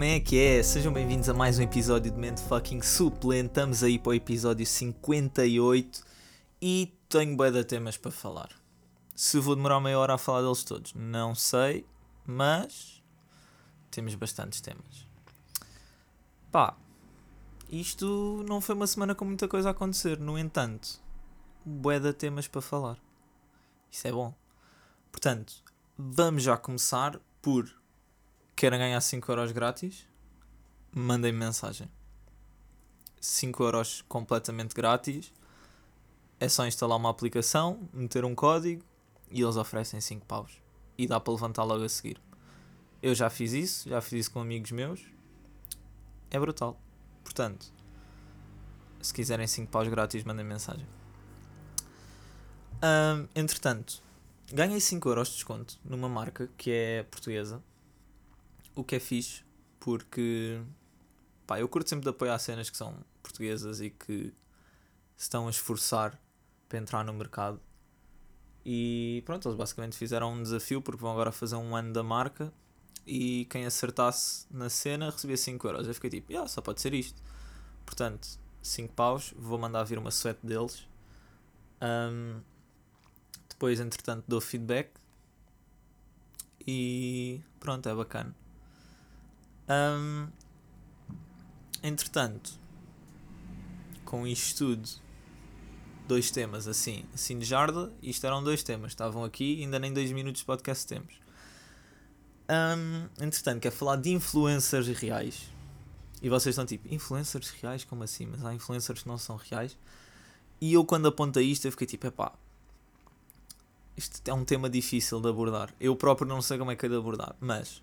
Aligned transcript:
Como 0.00 0.10
é 0.10 0.18
que 0.18 0.38
é? 0.38 0.62
Sejam 0.62 0.94
bem-vindos 0.94 1.28
a 1.28 1.34
mais 1.34 1.58
um 1.58 1.62
episódio 1.62 2.10
de 2.10 2.16
Mente 2.16 2.40
Fucking 2.44 2.80
Suplente. 2.80 3.48
Estamos 3.48 3.82
aí 3.82 3.98
para 3.98 4.08
o 4.08 4.14
episódio 4.14 4.64
58 4.64 6.02
e 6.62 6.96
tenho 7.06 7.36
bué 7.36 7.50
de 7.50 7.62
temas 7.64 7.98
para 7.98 8.10
falar. 8.10 8.48
Se 9.14 9.38
vou 9.38 9.54
demorar 9.54 9.78
meia 9.78 9.98
hora 9.98 10.14
a 10.14 10.18
falar 10.18 10.40
deles 10.40 10.64
todos, 10.64 10.94
não 10.94 11.34
sei, 11.34 11.84
mas 12.24 13.02
temos 13.90 14.14
bastantes 14.14 14.62
temas. 14.62 15.06
Pá, 16.50 16.74
isto 17.68 18.42
não 18.48 18.62
foi 18.62 18.74
uma 18.74 18.86
semana 18.86 19.14
com 19.14 19.26
muita 19.26 19.46
coisa 19.46 19.68
a 19.68 19.72
acontecer, 19.72 20.18
no 20.18 20.38
entanto, 20.38 20.98
bué 21.62 22.00
de 22.00 22.14
temas 22.14 22.48
para 22.48 22.62
falar. 22.62 22.96
Isso 23.90 24.08
é 24.08 24.12
bom. 24.12 24.34
Portanto, 25.12 25.62
vamos 25.98 26.42
já 26.42 26.56
começar 26.56 27.20
por 27.42 27.79
querem 28.60 28.78
ganhar 28.78 29.00
5 29.00 29.32
euros 29.32 29.52
grátis? 29.52 30.06
Mandem 30.92 31.32
mensagem. 31.32 31.88
5 33.18 33.62
euros 33.62 34.04
completamente 34.06 34.74
grátis. 34.74 35.32
É 36.38 36.46
só 36.46 36.66
instalar 36.66 36.98
uma 36.98 37.08
aplicação, 37.08 37.88
meter 37.90 38.22
um 38.22 38.34
código 38.34 38.84
e 39.30 39.40
eles 39.40 39.56
oferecem 39.56 39.98
5 39.98 40.26
paus. 40.26 40.52
E 40.98 41.06
dá 41.06 41.18
para 41.18 41.32
levantar 41.32 41.64
logo 41.64 41.82
a 41.84 41.88
seguir. 41.88 42.20
Eu 43.02 43.14
já 43.14 43.30
fiz 43.30 43.54
isso, 43.54 43.88
já 43.88 43.98
fiz 44.02 44.26
isso 44.26 44.30
com 44.30 44.40
amigos 44.40 44.72
meus. 44.72 45.00
É 46.30 46.38
brutal. 46.38 46.78
Portanto, 47.24 47.72
se 49.00 49.14
quiserem 49.14 49.46
5 49.46 49.72
paus 49.72 49.88
grátis, 49.88 50.22
mandem 50.22 50.44
mensagem. 50.44 50.86
Um, 52.82 53.26
entretanto, 53.34 54.02
ganhei 54.52 54.80
5 54.80 55.08
euros 55.08 55.28
de 55.28 55.34
desconto 55.36 55.78
numa 55.82 56.10
marca 56.10 56.46
que 56.58 56.70
é 56.70 57.02
portuguesa. 57.04 57.62
O 58.74 58.84
que 58.84 58.96
é 58.96 59.00
fixe, 59.00 59.42
porque 59.78 60.60
pá, 61.46 61.60
eu 61.60 61.68
curto 61.68 61.88
sempre 61.88 62.04
de 62.04 62.10
apoiar 62.10 62.38
cenas 62.38 62.70
que 62.70 62.76
são 62.76 62.94
portuguesas 63.22 63.80
e 63.80 63.90
que 63.90 64.32
se 65.16 65.24
estão 65.24 65.46
a 65.46 65.50
esforçar 65.50 66.18
para 66.68 66.78
entrar 66.78 67.04
no 67.04 67.12
mercado. 67.12 67.60
E 68.64 69.22
pronto, 69.26 69.48
eles 69.48 69.56
basicamente 69.56 69.96
fizeram 69.96 70.32
um 70.32 70.42
desafio 70.42 70.80
porque 70.80 71.00
vão 71.00 71.12
agora 71.12 71.32
fazer 71.32 71.56
um 71.56 71.74
ano 71.74 71.92
da 71.92 72.02
marca 72.02 72.52
e 73.06 73.46
quem 73.50 73.66
acertasse 73.66 74.46
na 74.50 74.68
cena 74.68 75.10
recebia 75.10 75.36
5 75.36 75.66
euros. 75.66 75.88
Eu 75.88 75.94
fiquei 75.94 76.10
tipo, 76.10 76.30
yeah, 76.30 76.48
só 76.48 76.60
pode 76.60 76.80
ser 76.80 76.94
isto. 76.94 77.20
Portanto, 77.84 78.38
5 78.62 78.92
paus, 78.94 79.34
vou 79.36 79.58
mandar 79.58 79.84
vir 79.84 79.98
uma 79.98 80.10
suéte 80.10 80.46
deles. 80.46 80.86
Um, 81.82 82.40
depois, 83.48 83.80
entretanto, 83.80 84.24
dou 84.28 84.40
feedback. 84.40 84.90
E 86.66 87.40
pronto, 87.58 87.88
é 87.88 87.94
bacana. 87.94 88.34
Um, 89.70 90.26
entretanto, 91.80 92.58
com 94.04 94.26
isto 94.26 94.58
tudo, 94.58 94.88
dois 96.08 96.30
temas 96.32 96.66
assim, 96.66 97.04
assim 97.14 97.38
de 97.38 97.44
jarda, 97.44 97.92
isto 98.02 98.26
eram 98.26 98.42
dois 98.42 98.64
temas, 98.64 98.90
estavam 98.90 99.22
aqui, 99.22 99.62
ainda 99.62 99.78
nem 99.78 99.92
dois 99.92 100.10
minutos 100.10 100.40
de 100.40 100.46
podcast 100.46 100.84
temos. 100.86 101.14
Um, 102.50 103.24
entretanto, 103.24 103.60
quer 103.60 103.70
falar 103.70 103.94
de 103.96 104.10
influencers 104.10 104.88
reais. 104.88 105.48
E 106.20 106.28
vocês 106.28 106.52
estão 106.52 106.66
tipo, 106.66 106.92
influencers 106.92 107.50
reais? 107.50 107.84
Como 107.84 108.02
assim? 108.02 108.26
Mas 108.26 108.44
há 108.44 108.52
influencers 108.52 109.02
que 109.02 109.08
não 109.08 109.16
são 109.16 109.36
reais. 109.36 109.78
E 110.60 110.72
eu, 110.74 110.84
quando 110.84 111.06
apontei 111.06 111.44
isto, 111.44 111.66
eu 111.66 111.70
fiquei 111.70 111.86
tipo, 111.86 112.08
epá, 112.08 112.32
isto 113.96 114.20
é 114.28 114.34
um 114.34 114.44
tema 114.44 114.68
difícil 114.68 115.20
de 115.20 115.28
abordar. 115.28 115.72
Eu 115.80 115.94
próprio 115.94 116.26
não 116.26 116.42
sei 116.42 116.58
como 116.58 116.72
é 116.72 116.76
que 116.76 116.84
é 116.84 116.88
de 116.88 116.96
abordar, 116.96 117.36
mas 117.40 117.80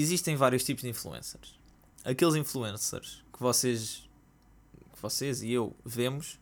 existem 0.00 0.36
vários 0.36 0.64
tipos 0.64 0.82
de 0.82 0.88
influencers. 0.88 1.58
Aqueles 2.04 2.34
influencers 2.34 3.22
que 3.32 3.40
vocês, 3.40 4.08
que 4.92 5.00
vocês 5.00 5.42
e 5.42 5.52
eu 5.52 5.76
vemos 5.84 6.38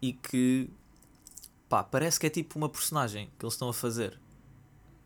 e 0.00 0.12
que 0.12 0.70
pá, 1.68 1.82
parece 1.82 2.18
que 2.20 2.26
é 2.26 2.30
tipo 2.30 2.58
uma 2.58 2.68
personagem 2.68 3.30
que 3.38 3.44
eles 3.44 3.54
estão 3.54 3.68
a 3.68 3.74
fazer. 3.74 4.18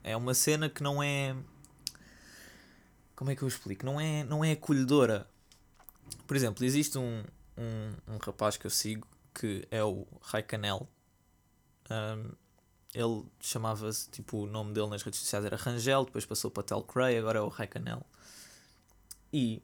É 0.02 0.16
uma 0.16 0.34
cena 0.34 0.68
que 0.68 0.82
não 0.82 1.02
é. 1.02 1.36
Como 3.16 3.30
é 3.30 3.36
que 3.36 3.42
eu 3.42 3.48
explico? 3.48 3.84
Não 3.84 4.00
é, 4.00 4.24
não 4.24 4.44
é 4.44 4.52
acolhedora. 4.52 5.28
Por 6.26 6.36
exemplo, 6.36 6.64
existe 6.64 6.96
um, 6.98 7.24
um, 7.56 8.14
um 8.14 8.18
rapaz 8.18 8.56
que 8.56 8.66
eu 8.66 8.70
sigo 8.70 9.06
que 9.34 9.66
é 9.70 9.82
o 9.82 10.06
Raikanel. 10.22 10.88
Um, 11.90 12.32
ele 12.94 13.24
chamava-se, 13.40 14.08
tipo, 14.10 14.38
o 14.38 14.46
nome 14.46 14.72
dele 14.72 14.88
nas 14.88 15.02
redes 15.02 15.20
sociais 15.20 15.44
era 15.44 15.56
Rangel, 15.56 16.04
depois 16.04 16.26
passou 16.26 16.50
para 16.50 16.62
Tel 16.62 16.82
Cray, 16.82 17.18
agora 17.18 17.38
é 17.38 17.42
o 17.42 17.48
Raikanel. 17.48 18.04
E 19.32 19.62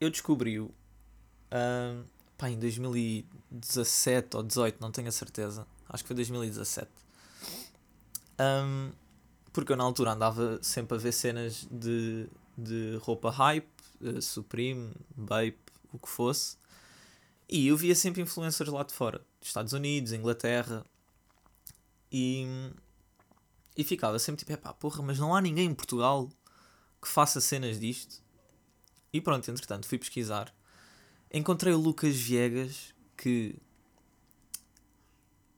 eu 0.00 0.10
descobri-o 0.10 0.66
uh, 0.66 2.04
pá, 2.36 2.50
em 2.50 2.58
2017 2.58 4.36
ou 4.36 4.42
18, 4.42 4.80
não 4.80 4.90
tenho 4.90 5.08
a 5.08 5.12
certeza. 5.12 5.66
Acho 5.88 6.02
que 6.02 6.08
foi 6.08 6.16
2017. 6.16 6.90
Um, 8.40 8.92
porque 9.52 9.72
eu 9.72 9.76
na 9.76 9.84
altura 9.84 10.12
andava 10.12 10.58
sempre 10.62 10.96
a 10.96 11.00
ver 11.00 11.12
cenas 11.12 11.66
de, 11.70 12.28
de 12.56 12.96
roupa 13.02 13.30
hype, 13.30 13.68
uh, 14.00 14.20
Supreme, 14.20 14.92
Bape, 15.16 15.58
o 15.92 15.98
que 15.98 16.08
fosse. 16.08 16.56
E 17.48 17.68
eu 17.68 17.76
via 17.76 17.94
sempre 17.94 18.20
influencers 18.22 18.70
lá 18.70 18.82
de 18.82 18.92
fora, 18.92 19.18
dos 19.40 19.48
Estados 19.48 19.72
Unidos, 19.72 20.12
Inglaterra, 20.12 20.84
e, 22.10 22.46
e 23.76 23.84
ficava 23.84 24.18
sempre 24.18 24.44
tipo, 24.44 24.56
pá, 24.58 24.72
porra, 24.72 25.02
mas 25.02 25.18
não 25.18 25.34
há 25.34 25.40
ninguém 25.40 25.66
em 25.66 25.74
Portugal 25.74 26.28
que 27.00 27.08
faça 27.08 27.40
cenas 27.40 27.78
disto. 27.78 28.22
E 29.12 29.20
pronto, 29.20 29.50
entretanto, 29.50 29.86
fui 29.86 29.98
pesquisar. 29.98 30.52
Encontrei 31.32 31.72
o 31.72 31.78
Lucas 31.78 32.16
Viegas 32.16 32.94
que. 33.16 33.56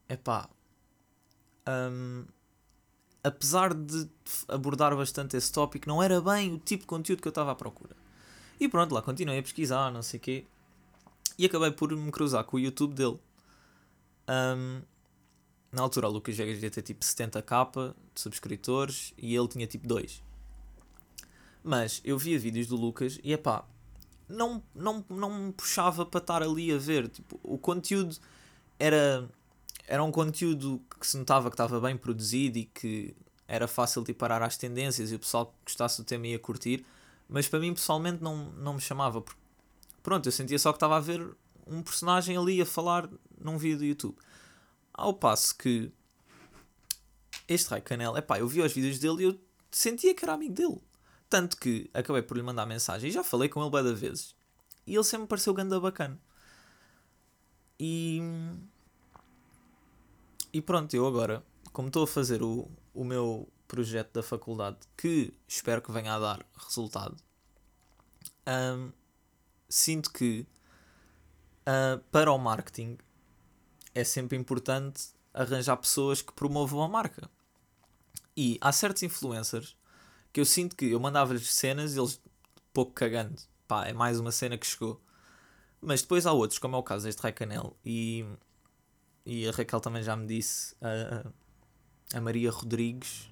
é 0.08 0.16
pá. 0.16 0.48
Um, 1.68 2.24
apesar 3.22 3.74
de 3.74 4.08
abordar 4.48 4.96
bastante 4.96 5.36
esse 5.36 5.52
tópico, 5.52 5.88
não 5.88 6.02
era 6.02 6.20
bem 6.20 6.54
o 6.54 6.58
tipo 6.58 6.82
de 6.82 6.86
conteúdo 6.86 7.22
que 7.22 7.28
eu 7.28 7.30
estava 7.30 7.52
à 7.52 7.54
procura. 7.54 7.96
E 8.58 8.68
pronto, 8.68 8.94
lá 8.94 9.02
continuei 9.02 9.38
a 9.38 9.42
pesquisar, 9.42 9.90
não 9.90 10.02
sei 10.02 10.18
o 10.18 10.22
quê. 10.22 10.46
E 11.38 11.46
acabei 11.46 11.70
por 11.70 11.90
me 11.96 12.10
cruzar 12.10 12.44
com 12.44 12.56
o 12.56 12.60
YouTube 12.60 12.94
dele. 12.94 13.18
Um, 14.28 14.82
na 15.72 15.82
altura 15.82 16.08
o 16.08 16.12
Lucas 16.12 16.36
Vegas 16.36 16.54
devia 16.54 16.70
ter 16.70 16.82
tipo 16.82 17.04
70k 17.04 17.94
de 18.14 18.20
subscritores 18.20 19.14
e 19.16 19.34
ele 19.34 19.48
tinha 19.48 19.66
tipo 19.66 19.86
2. 19.86 20.22
Mas 21.62 22.00
eu 22.04 22.18
via 22.18 22.38
vídeos 22.38 22.66
do 22.66 22.76
Lucas 22.76 23.20
e 23.22 23.32
é 23.32 23.36
pá, 23.36 23.64
não, 24.28 24.62
não, 24.74 25.04
não 25.08 25.30
me 25.30 25.52
puxava 25.52 26.06
para 26.06 26.18
estar 26.18 26.42
ali 26.42 26.72
a 26.72 26.78
ver. 26.78 27.08
Tipo, 27.08 27.38
o 27.42 27.58
conteúdo 27.58 28.16
era, 28.78 29.28
era 29.86 30.02
um 30.02 30.10
conteúdo 30.10 30.80
que 30.98 31.06
se 31.06 31.18
notava 31.18 31.50
que 31.50 31.54
estava 31.54 31.80
bem 31.80 31.96
produzido 31.96 32.58
e 32.58 32.64
que 32.64 33.14
era 33.46 33.66
fácil 33.66 34.02
de 34.02 34.14
parar 34.14 34.42
às 34.42 34.56
tendências 34.56 35.10
e 35.12 35.16
o 35.16 35.18
pessoal 35.18 35.46
que 35.46 35.52
gostasse 35.66 36.00
do 36.00 36.04
tema 36.04 36.26
ia 36.26 36.38
curtir. 36.38 36.84
Mas 37.28 37.46
para 37.46 37.60
mim 37.60 37.74
pessoalmente 37.74 38.22
não, 38.22 38.50
não 38.52 38.74
me 38.74 38.80
chamava. 38.80 39.22
Pronto, 40.02 40.26
eu 40.26 40.32
sentia 40.32 40.58
só 40.58 40.72
que 40.72 40.76
estava 40.76 40.96
a 40.96 41.00
ver 41.00 41.28
um 41.66 41.82
personagem 41.82 42.36
ali 42.36 42.60
a 42.60 42.66
falar 42.66 43.08
num 43.38 43.58
vídeo 43.58 43.78
do 43.78 43.84
YouTube. 43.84 44.16
Ao 44.92 45.14
passo 45.14 45.56
que 45.56 45.92
este 47.48 47.70
Rai 47.70 47.80
Canel, 47.80 48.16
é 48.16 48.20
pá, 48.20 48.38
eu 48.38 48.46
vi 48.46 48.60
os 48.60 48.72
vídeos 48.72 48.98
dele 48.98 49.22
e 49.22 49.24
eu 49.24 49.40
sentia 49.70 50.14
que 50.14 50.24
era 50.24 50.34
amigo 50.34 50.54
dele. 50.54 50.80
Tanto 51.28 51.56
que 51.56 51.90
acabei 51.94 52.22
por 52.22 52.36
lhe 52.36 52.42
mandar 52.42 52.66
mensagem 52.66 53.08
e 53.08 53.12
já 53.12 53.24
falei 53.24 53.48
com 53.48 53.60
ele 53.60 53.70
várias 53.70 53.98
vezes. 53.98 54.34
E 54.86 54.94
ele 54.94 55.04
sempre 55.04 55.22
me 55.22 55.28
pareceu 55.28 55.54
ganda 55.54 55.78
bacana. 55.80 56.18
E. 57.78 58.20
E 60.52 60.60
pronto, 60.60 60.94
eu 60.94 61.06
agora, 61.06 61.44
como 61.72 61.88
estou 61.88 62.02
a 62.02 62.06
fazer 62.06 62.42
o, 62.42 62.68
o 62.92 63.04
meu 63.04 63.48
projeto 63.68 64.12
da 64.12 64.22
faculdade, 64.22 64.78
que 64.96 65.32
espero 65.46 65.80
que 65.80 65.92
venha 65.92 66.14
a 66.14 66.18
dar 66.18 66.46
resultado, 66.56 67.16
sinto 69.68 70.10
que 70.12 70.44
uh, 71.60 71.98
para 72.10 72.32
o 72.32 72.38
marketing 72.38 72.98
é 73.94 74.04
sempre 74.04 74.36
importante 74.36 75.08
arranjar 75.32 75.76
pessoas 75.76 76.22
que 76.22 76.32
promovam 76.32 76.82
a 76.82 76.88
marca. 76.88 77.30
E 78.36 78.58
há 78.60 78.72
certos 78.72 79.02
influencers 79.02 79.76
que 80.32 80.40
eu 80.40 80.44
sinto 80.44 80.76
que 80.76 80.90
eu 80.90 81.00
mandava-lhes 81.00 81.52
cenas 81.52 81.94
e 81.94 81.98
eles 81.98 82.20
pouco 82.72 82.92
cagando. 82.92 83.40
Pá, 83.66 83.86
é 83.86 83.92
mais 83.92 84.18
uma 84.18 84.32
cena 84.32 84.56
que 84.56 84.66
chegou. 84.66 85.00
Mas 85.80 86.02
depois 86.02 86.26
há 86.26 86.32
outros, 86.32 86.58
como 86.58 86.76
é 86.76 86.78
o 86.78 86.82
caso 86.82 87.06
deste 87.06 87.20
Racanel 87.22 87.76
e, 87.84 88.24
e 89.24 89.48
a 89.48 89.52
Raquel 89.52 89.80
também 89.80 90.02
já 90.02 90.14
me 90.14 90.26
disse, 90.26 90.76
a, 90.80 91.26
a 92.16 92.20
Maria 92.20 92.50
Rodrigues, 92.50 93.30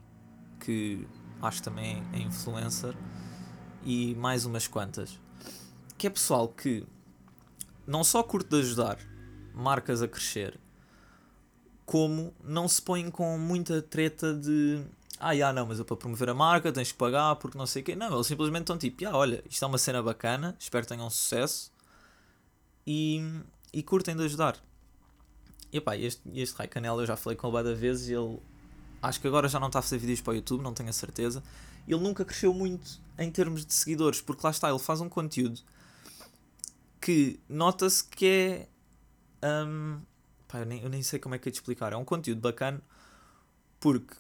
que 0.60 1.06
acho 1.42 1.62
também 1.62 2.02
é 2.12 2.18
influencer, 2.18 2.96
e 3.84 4.14
mais 4.14 4.44
umas 4.44 4.66
quantas. 4.66 5.20
Que 5.96 6.06
é 6.06 6.10
pessoal 6.10 6.48
que 6.48 6.86
não 7.86 8.02
só 8.02 8.22
curte 8.22 8.50
de 8.50 8.56
ajudar, 8.60 8.98
marcas 9.58 10.02
a 10.02 10.08
crescer, 10.08 10.58
como 11.84 12.34
não 12.42 12.68
se 12.68 12.80
põem 12.80 13.10
com 13.10 13.38
muita 13.38 13.82
treta 13.82 14.34
de 14.34 14.84
ah, 15.20 15.34
já, 15.36 15.52
não, 15.52 15.66
mas 15.66 15.80
eu 15.80 15.84
para 15.84 15.96
promover 15.96 16.28
a 16.28 16.34
marca 16.34 16.72
tens 16.72 16.92
que 16.92 16.98
pagar 16.98 17.34
porque 17.36 17.58
não 17.58 17.66
sei 17.66 17.82
o 17.82 17.84
quê. 17.84 17.96
Não, 17.96 18.14
eles 18.14 18.26
simplesmente 18.26 18.62
estão 18.62 18.78
tipo, 18.78 19.04
ah, 19.06 19.16
olha, 19.16 19.42
isto 19.50 19.64
é 19.64 19.68
uma 19.68 19.78
cena 19.78 20.00
bacana, 20.02 20.56
espero 20.60 20.84
que 20.84 20.88
tenham 20.88 21.10
sucesso 21.10 21.72
e, 22.86 23.42
e 23.72 23.82
curtem 23.82 24.14
de 24.16 24.22
ajudar. 24.24 24.56
E 25.72 25.80
pá, 25.80 25.96
este, 25.96 26.22
este 26.34 26.56
Rai 26.56 26.68
Canela 26.68 27.02
eu 27.02 27.06
já 27.06 27.16
falei 27.16 27.36
com 27.36 27.48
ele 27.48 27.52
várias 27.52 27.78
vezes 27.78 28.08
e 28.08 28.14
ele 28.14 28.38
acho 29.02 29.20
que 29.20 29.26
agora 29.26 29.48
já 29.48 29.58
não 29.58 29.66
está 29.66 29.80
a 29.80 29.82
fazer 29.82 29.98
vídeos 29.98 30.20
para 30.20 30.32
o 30.32 30.36
YouTube, 30.36 30.62
não 30.62 30.72
tenho 30.72 30.88
a 30.88 30.92
certeza. 30.92 31.42
Ele 31.86 32.00
nunca 32.00 32.24
cresceu 32.24 32.54
muito 32.54 33.00
em 33.18 33.30
termos 33.30 33.66
de 33.66 33.74
seguidores, 33.74 34.20
porque 34.20 34.42
lá 34.44 34.50
está, 34.50 34.70
ele 34.70 34.78
faz 34.78 35.00
um 35.00 35.08
conteúdo 35.08 35.60
que 37.00 37.40
nota-se 37.48 38.04
que 38.04 38.26
é. 38.26 38.68
Um, 39.42 40.00
pá, 40.46 40.58
eu, 40.58 40.66
nem, 40.66 40.82
eu 40.82 40.88
nem 40.88 41.02
sei 41.02 41.18
como 41.18 41.34
é 41.34 41.38
que 41.38 41.48
é 41.48 41.52
de 41.52 41.58
explicar. 41.58 41.92
É 41.92 41.96
um 41.96 42.04
conteúdo 42.04 42.40
bacana 42.40 42.82
porque 43.80 44.14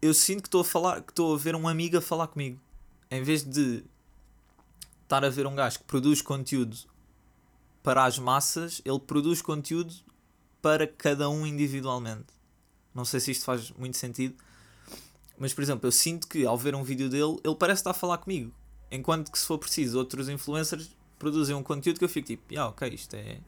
eu 0.00 0.12
sinto 0.12 0.42
que 0.42 0.48
estou 0.48 0.62
a 0.62 0.64
falar, 0.64 1.02
que 1.02 1.12
estou 1.12 1.34
a 1.34 1.38
ver 1.38 1.54
um 1.54 1.68
amigo 1.68 1.96
a 1.96 2.00
falar 2.00 2.26
comigo. 2.26 2.60
Em 3.10 3.22
vez 3.22 3.44
de 3.44 3.84
estar 5.02 5.24
a 5.24 5.28
ver 5.28 5.46
um 5.46 5.54
gajo 5.54 5.78
que 5.78 5.84
produz 5.84 6.22
conteúdo 6.22 6.76
para 7.82 8.04
as 8.04 8.18
massas, 8.18 8.80
ele 8.84 8.98
produz 8.98 9.42
conteúdo 9.42 9.94
para 10.60 10.86
cada 10.86 11.28
um 11.28 11.46
individualmente. 11.46 12.26
Não 12.94 13.04
sei 13.04 13.20
se 13.20 13.30
isto 13.32 13.44
faz 13.44 13.70
muito 13.72 13.96
sentido. 13.96 14.34
Mas, 15.38 15.52
por 15.52 15.62
exemplo, 15.62 15.86
eu 15.86 15.92
sinto 15.92 16.28
que 16.28 16.46
ao 16.46 16.56
ver 16.56 16.74
um 16.74 16.84
vídeo 16.84 17.08
dele, 17.08 17.38
ele 17.44 17.54
parece 17.54 17.80
estar 17.80 17.90
a 17.90 17.94
falar 17.94 18.18
comigo. 18.18 18.52
Enquanto 18.90 19.32
que, 19.32 19.38
se 19.38 19.46
for 19.46 19.58
preciso, 19.58 19.98
outros 19.98 20.28
influencers 20.28 20.94
produzem 21.18 21.54
um 21.54 21.62
conteúdo 21.62 21.98
que 21.98 22.04
eu 22.04 22.08
fico 22.08 22.26
tipo, 22.26 22.58
ah, 22.58 22.68
ok, 22.68 22.88
isto 22.88 23.14
é. 23.14 23.40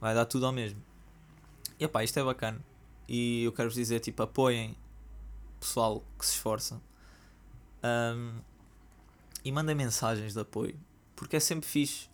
Vai 0.00 0.14
dar 0.14 0.24
tudo 0.24 0.46
ao 0.46 0.52
mesmo. 0.52 0.82
E 1.78 1.86
pá, 1.86 2.02
isto 2.02 2.18
é 2.18 2.24
bacana. 2.24 2.60
E 3.08 3.44
eu 3.44 3.52
quero 3.52 3.68
vos 3.68 3.76
dizer, 3.76 4.00
tipo, 4.00 4.22
apoiem 4.22 4.76
pessoal 5.58 6.02
que 6.18 6.26
se 6.26 6.34
esforça. 6.34 6.80
Um, 7.82 8.40
e 9.44 9.52
mandem 9.52 9.74
mensagens 9.74 10.34
de 10.34 10.40
apoio. 10.40 10.78
Porque 11.16 11.36
é 11.36 11.40
sempre 11.40 11.68
fixe. 11.68 12.08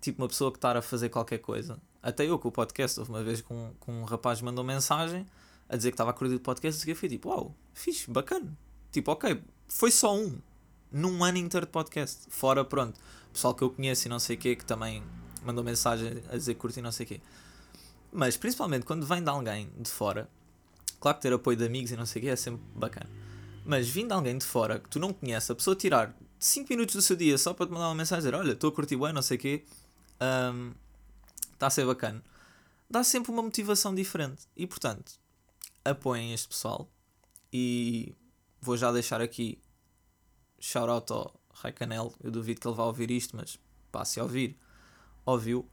Tipo, 0.00 0.22
uma 0.22 0.28
pessoa 0.28 0.50
que 0.50 0.58
está 0.58 0.76
a 0.76 0.82
fazer 0.82 1.08
qualquer 1.08 1.38
coisa. 1.38 1.78
Até 2.02 2.24
eu 2.24 2.38
com 2.38 2.48
o 2.48 2.52
podcast, 2.52 2.98
houve 3.00 3.10
uma 3.10 3.22
vez 3.22 3.40
com, 3.40 3.72
com 3.80 3.92
um 4.00 4.04
rapaz 4.04 4.40
mandou 4.40 4.64
mensagem 4.64 5.26
a 5.68 5.76
dizer 5.76 5.90
que 5.90 5.94
estava 5.94 6.10
a 6.10 6.12
curtir 6.12 6.36
o 6.36 6.40
podcast 6.40 6.86
e 6.86 6.90
eu 6.90 6.96
fui 6.96 7.08
tipo, 7.08 7.28
uau, 7.28 7.54
fixe, 7.74 8.10
bacana. 8.10 8.56
Tipo, 8.92 9.12
ok, 9.12 9.42
foi 9.68 9.90
só 9.90 10.16
um. 10.16 10.38
Num 10.92 11.24
ano 11.24 11.38
inteiro 11.38 11.66
de 11.66 11.72
podcast. 11.72 12.26
Fora, 12.30 12.64
pronto, 12.64 12.98
pessoal 13.32 13.54
que 13.54 13.62
eu 13.62 13.70
conheço 13.70 14.06
e 14.06 14.08
não 14.08 14.18
sei 14.18 14.36
o 14.36 14.38
quê, 14.38 14.54
que 14.54 14.64
também 14.64 15.02
mandou 15.46 15.64
mensagem 15.64 16.22
a 16.28 16.36
dizer 16.36 16.54
que 16.54 16.60
curte 16.60 16.78
e 16.78 16.82
não 16.82 16.92
sei 16.92 17.04
o 17.04 17.08
quê. 17.08 17.20
Mas, 18.12 18.36
principalmente, 18.36 18.84
quando 18.84 19.06
vem 19.06 19.22
de 19.22 19.28
alguém 19.28 19.70
de 19.78 19.90
fora, 19.90 20.28
claro 21.00 21.16
que 21.16 21.22
ter 21.22 21.32
apoio 21.32 21.56
de 21.56 21.64
amigos 21.64 21.90
e 21.90 21.96
não 21.96 22.06
sei 22.06 22.20
o 22.20 22.24
quê 22.24 22.30
é 22.30 22.36
sempre 22.36 22.62
bacana. 22.74 23.08
Mas 23.64 23.88
vindo 23.88 24.08
de 24.08 24.14
alguém 24.14 24.38
de 24.38 24.44
fora 24.44 24.78
que 24.78 24.88
tu 24.88 24.98
não 24.98 25.12
conheces, 25.12 25.50
a 25.50 25.54
pessoa 25.54 25.74
tirar 25.74 26.14
5 26.38 26.68
minutos 26.70 26.94
do 26.94 27.02
seu 27.02 27.16
dia 27.16 27.36
só 27.36 27.52
para 27.52 27.66
te 27.66 27.72
mandar 27.72 27.88
uma 27.88 27.94
mensagem 27.94 28.24
dizer, 28.24 28.34
olha, 28.34 28.52
estou 28.52 28.70
a 28.70 28.72
curtir 28.72 28.96
bem, 28.96 29.12
não 29.12 29.22
sei 29.22 29.36
o 29.36 29.40
quê, 29.40 29.64
está 30.12 30.52
um, 30.52 30.72
a 31.60 31.70
ser 31.70 31.84
bacana, 31.84 32.22
dá 32.88 33.02
sempre 33.02 33.32
uma 33.32 33.42
motivação 33.42 33.94
diferente. 33.94 34.44
E, 34.56 34.66
portanto, 34.66 35.12
apoiem 35.84 36.32
este 36.32 36.48
pessoal. 36.48 36.88
E 37.52 38.14
vou 38.60 38.76
já 38.76 38.92
deixar 38.92 39.20
aqui 39.20 39.58
shout 40.58 40.88
out 40.88 41.12
ao 41.12 41.40
Raicanel. 41.52 42.12
Eu 42.22 42.30
duvido 42.30 42.60
que 42.60 42.68
ele 42.68 42.76
vá 42.76 42.84
ouvir 42.84 43.10
isto, 43.10 43.36
mas 43.36 43.58
passe 43.90 44.20
a 44.20 44.22
ouvir. 44.22 44.58
Ouviu. 45.26 45.68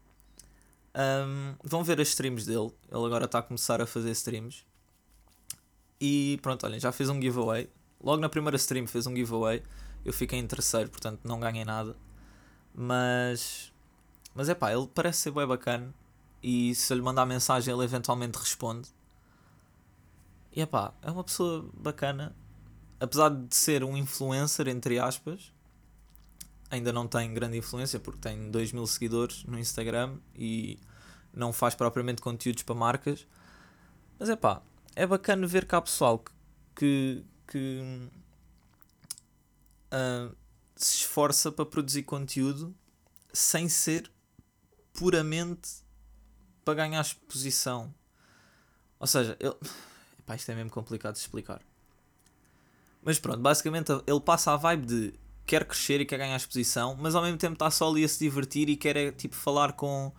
Um, 0.95 1.55
vão 1.63 1.83
ver 1.83 2.01
as 2.01 2.09
streams 2.09 2.45
dele. 2.45 2.71
Ele 2.91 3.05
agora 3.05 3.25
está 3.25 3.39
a 3.39 3.43
começar 3.43 3.81
a 3.81 3.85
fazer 3.85 4.11
streams. 4.11 4.65
E 6.01 6.39
pronto, 6.41 6.65
olhem, 6.65 6.79
já 6.79 6.91
fez 6.91 7.07
um 7.09 7.21
giveaway. 7.21 7.69
Logo 8.01 8.19
na 8.19 8.27
primeira 8.27 8.57
stream 8.57 8.87
fez 8.87 9.05
um 9.05 9.15
giveaway. 9.15 9.63
Eu 10.03 10.11
fiquei 10.11 10.39
em 10.39 10.47
terceiro, 10.47 10.89
portanto 10.89 11.21
não 11.23 11.39
ganhei 11.39 11.63
nada. 11.63 11.95
Mas. 12.73 13.71
Mas 14.33 14.49
é 14.49 14.55
pá, 14.55 14.73
ele 14.73 14.87
parece 14.93 15.19
ser 15.19 15.31
bem 15.31 15.45
bacana. 15.45 15.93
E 16.41 16.73
se 16.75 16.91
eu 16.91 16.97
lhe 16.97 17.03
mandar 17.03 17.25
mensagem, 17.25 17.73
ele 17.73 17.83
eventualmente 17.83 18.37
responde. 18.37 18.89
E 20.51 20.61
é 20.61 20.65
pá, 20.65 20.93
é 21.01 21.11
uma 21.11 21.23
pessoa 21.23 21.69
bacana. 21.73 22.35
Apesar 22.99 23.29
de 23.29 23.55
ser 23.55 23.83
um 23.83 23.95
influencer, 23.95 24.67
entre 24.67 24.97
aspas, 24.99 25.52
ainda 26.73 26.91
não 26.91 27.07
tem 27.07 27.33
grande 27.33 27.57
influência 27.57 27.99
porque 27.99 28.19
tem 28.19 28.49
2 28.49 28.71
mil 28.71 28.85
seguidores 28.87 29.43
no 29.45 29.59
Instagram 29.59 30.17
e 30.35 30.79
não 31.33 31.53
faz 31.53 31.75
propriamente 31.75 32.21
conteúdos 32.21 32.63
para 32.63 32.75
marcas. 32.75 33.27
Mas 34.19 34.29
é 34.29 34.35
pá, 34.35 34.61
é 34.95 35.05
bacana 35.05 35.45
ver 35.47 35.65
cá 35.65 35.81
pessoal 35.81 36.23
que, 36.75 37.23
que, 37.47 38.09
uh, 39.91 40.35
se 40.75 40.97
esforça 40.97 41.51
para 41.51 41.65
produzir 41.65 42.03
conteúdo 42.03 42.75
sem 43.31 43.69
ser 43.69 44.11
puramente 44.93 45.83
para 46.63 46.73
ganhar 46.75 47.01
exposição. 47.01 47.93
Ou 48.99 49.07
seja, 49.07 49.35
ele 49.39 49.55
Pá, 50.25 50.35
isto 50.35 50.49
é 50.51 50.55
mesmo 50.55 50.71
complicado 50.71 51.13
de 51.13 51.19
explicar. 51.19 51.61
Mas 53.01 53.19
pronto, 53.19 53.39
basicamente 53.39 53.91
ele 54.07 54.21
passa 54.21 54.53
a 54.53 54.57
vibe 54.57 54.85
de 54.85 55.13
quer 55.45 55.65
crescer 55.65 56.01
e 56.01 56.05
quer 56.05 56.17
ganhar 56.17 56.35
exposição, 56.35 56.95
mas 56.99 57.15
ao 57.15 57.21
mesmo 57.21 57.37
tempo 57.37 57.53
está 57.53 57.69
só 57.69 57.89
ali 57.89 58.03
a 58.03 58.07
se 58.07 58.19
divertir 58.19 58.69
e 58.69 58.77
quer 58.77 58.95
é, 58.95 59.11
tipo 59.11 59.35
falar 59.35 59.73
com, 59.73 60.11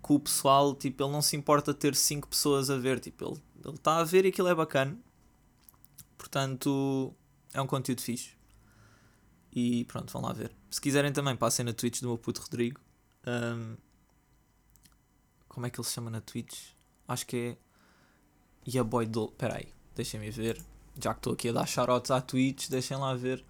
com 0.00 0.14
o 0.14 0.20
pessoal, 0.20 0.74
tipo, 0.74 1.02
ele 1.02 1.12
não 1.12 1.22
se 1.22 1.36
importa 1.36 1.74
ter 1.74 1.94
5 1.94 2.28
pessoas 2.28 2.70
a 2.70 2.76
ver, 2.76 3.00
tipo, 3.00 3.24
ele, 3.24 3.42
ele 3.64 3.74
está 3.74 3.98
a 3.98 4.04
ver 4.04 4.24
e 4.24 4.28
aquilo 4.28 4.48
é 4.48 4.54
bacana. 4.54 4.96
Portanto, 6.16 7.12
é 7.52 7.60
um 7.60 7.66
conteúdo 7.66 8.00
fixe. 8.00 8.30
E 9.52 9.84
pronto, 9.84 10.12
vão 10.12 10.22
lá 10.22 10.32
ver. 10.32 10.52
Se 10.70 10.80
quiserem 10.80 11.12
também, 11.12 11.36
passem 11.36 11.64
na 11.64 11.72
Twitch 11.72 12.00
do 12.00 12.08
meu 12.08 12.16
puto 12.16 12.40
Rodrigo. 12.40 12.80
Um, 13.26 13.76
como 15.48 15.66
é 15.66 15.70
que 15.70 15.78
ele 15.78 15.86
se 15.86 15.92
chama 15.92 16.10
na 16.10 16.20
Twitch? 16.20 16.70
Acho 17.06 17.26
que 17.26 17.36
é 17.36 17.56
e 18.66 18.78
a 18.78 18.84
Boy 18.84 19.06
Dole. 19.06 19.32
Peraí, 19.36 19.68
deixem-me 19.94 20.30
ver. 20.30 20.62
Já 21.00 21.12
que 21.12 21.20
estou 21.20 21.32
aqui 21.32 21.48
a 21.48 21.52
dar 21.52 21.66
shoutouts 21.66 22.10
à 22.10 22.20
Twitch, 22.20 22.68
deixem 22.68 22.96
lá 22.96 23.14
ver 23.14 23.44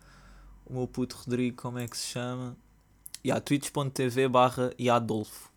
o 0.66 0.72
meu 0.72 0.86
puto 0.86 1.16
Rodrigo, 1.16 1.56
como 1.60 1.78
é 1.78 1.86
que 1.86 1.96
se 1.96 2.06
chama. 2.08 2.56
E 3.24 3.30
a 3.30 3.40
twitch.tv 3.40 4.28
barra 4.28 4.72
Iadolfo. 4.78 5.50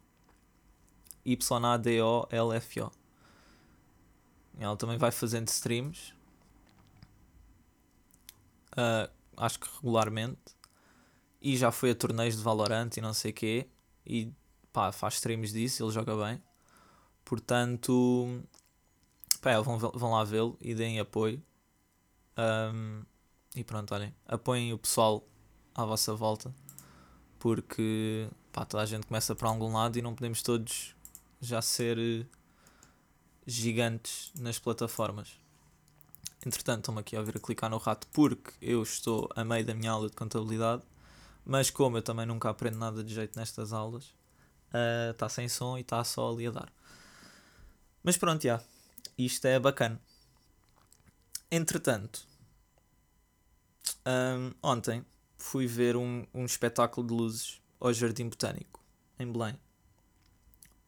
Y-A-D-O-L-F-O. 1.25 2.91
Ela 4.59 4.77
também 4.77 4.97
vai 4.97 5.11
fazendo 5.11 5.47
streams. 5.47 6.13
Uh, 8.73 9.09
acho 9.37 9.59
que 9.59 9.67
regularmente. 9.75 10.55
E 11.41 11.57
já 11.57 11.71
foi 11.71 11.91
a 11.91 11.95
torneios 11.95 12.37
de 12.37 12.43
Valorant 12.43 12.89
e 12.97 13.01
não 13.01 13.13
sei 13.13 13.31
o 13.31 13.33
quê. 13.33 13.67
E 14.05 14.31
pá, 14.71 14.91
faz 14.91 15.15
streams 15.15 15.53
disso, 15.53 15.83
ele 15.83 15.91
joga 15.91 16.15
bem. 16.15 16.41
Portanto, 17.23 18.43
pá, 19.41 19.59
vão, 19.61 19.77
vão 19.77 20.11
lá 20.11 20.23
vê-lo 20.23 20.57
e 20.61 20.75
deem 20.75 20.99
apoio. 20.99 21.41
Um, 22.37 23.03
e 23.55 23.63
pronto, 23.63 23.95
olhem, 23.95 24.13
apoiem 24.27 24.73
o 24.73 24.77
pessoal 24.77 25.25
à 25.73 25.85
vossa 25.85 26.13
volta, 26.13 26.53
porque 27.39 28.29
pá, 28.51 28.65
toda 28.65 28.83
a 28.83 28.85
gente 28.85 29.07
começa 29.07 29.33
para 29.33 29.47
algum 29.47 29.73
lado 29.73 29.97
e 29.97 30.01
não 30.01 30.13
podemos 30.13 30.41
todos 30.41 30.93
já 31.39 31.61
ser 31.61 31.97
eh, 31.97 32.25
gigantes 33.47 34.31
nas 34.37 34.59
plataformas. 34.59 35.39
Entretanto, 36.45 36.79
estou-me 36.79 37.01
aqui 37.01 37.15
a 37.15 37.19
ouvir 37.19 37.37
a 37.37 37.39
clicar 37.39 37.69
no 37.69 37.77
rato 37.77 38.07
porque 38.11 38.51
eu 38.61 38.83
estou 38.83 39.29
a 39.35 39.43
meio 39.43 39.65
da 39.65 39.73
minha 39.73 39.91
aula 39.91 40.09
de 40.09 40.15
contabilidade, 40.15 40.83
mas 41.45 41.69
como 41.69 41.97
eu 41.97 42.01
também 42.01 42.25
nunca 42.25 42.49
aprendo 42.49 42.77
nada 42.77 43.03
de 43.03 43.13
jeito 43.13 43.39
nestas 43.39 43.71
aulas, 43.71 44.13
está 45.11 45.27
uh, 45.27 45.29
sem 45.29 45.47
som 45.47 45.77
e 45.77 45.81
está 45.81 46.03
só 46.03 46.31
ali 46.31 46.47
a 46.47 46.51
dar. 46.51 46.71
Mas 48.03 48.17
pronto, 48.17 48.43
já. 48.43 48.61
Isto 49.17 49.45
é 49.45 49.59
bacana. 49.59 49.99
Entretanto, 51.49 52.27
um, 54.05 54.51
ontem 54.61 55.05
fui 55.37 55.67
ver 55.67 55.95
um, 55.95 56.25
um 56.33 56.45
espetáculo 56.45 57.05
de 57.07 57.13
luzes 57.13 57.61
ao 57.79 57.91
Jardim 57.93 58.29
Botânico, 58.29 58.83
em 59.19 59.31
Belém. 59.31 59.59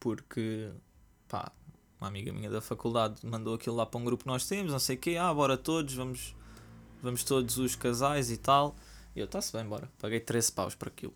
Porque, 0.00 0.70
pá, 1.28 1.52
uma 2.00 2.08
amiga 2.08 2.32
minha 2.32 2.50
da 2.50 2.60
faculdade 2.60 3.26
mandou 3.26 3.54
aquilo 3.54 3.76
lá 3.76 3.84
para 3.84 4.00
um 4.00 4.04
grupo 4.04 4.24
que 4.24 4.28
nós 4.28 4.46
temos, 4.46 4.72
não 4.72 4.78
sei 4.78 4.96
o 4.96 4.98
quê, 4.98 5.16
ah, 5.16 5.32
bora 5.34 5.56
todos, 5.56 5.94
vamos, 5.94 6.34
vamos 7.02 7.24
todos 7.24 7.58
os 7.58 7.74
casais 7.74 8.30
e 8.30 8.36
tal. 8.36 8.76
E 9.14 9.20
eu, 9.20 9.24
está-se 9.24 9.52
bem, 9.52 9.66
bora. 9.66 9.90
Paguei 9.98 10.20
13 10.20 10.52
paus 10.52 10.74
para 10.74 10.88
aquilo. 10.88 11.14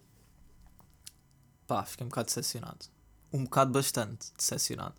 Pá, 1.66 1.84
fiquei 1.84 2.04
um 2.04 2.08
bocado 2.08 2.26
decepcionado. 2.26 2.86
Um 3.32 3.44
bocado 3.44 3.70
bastante 3.70 4.32
decepcionado. 4.36 4.94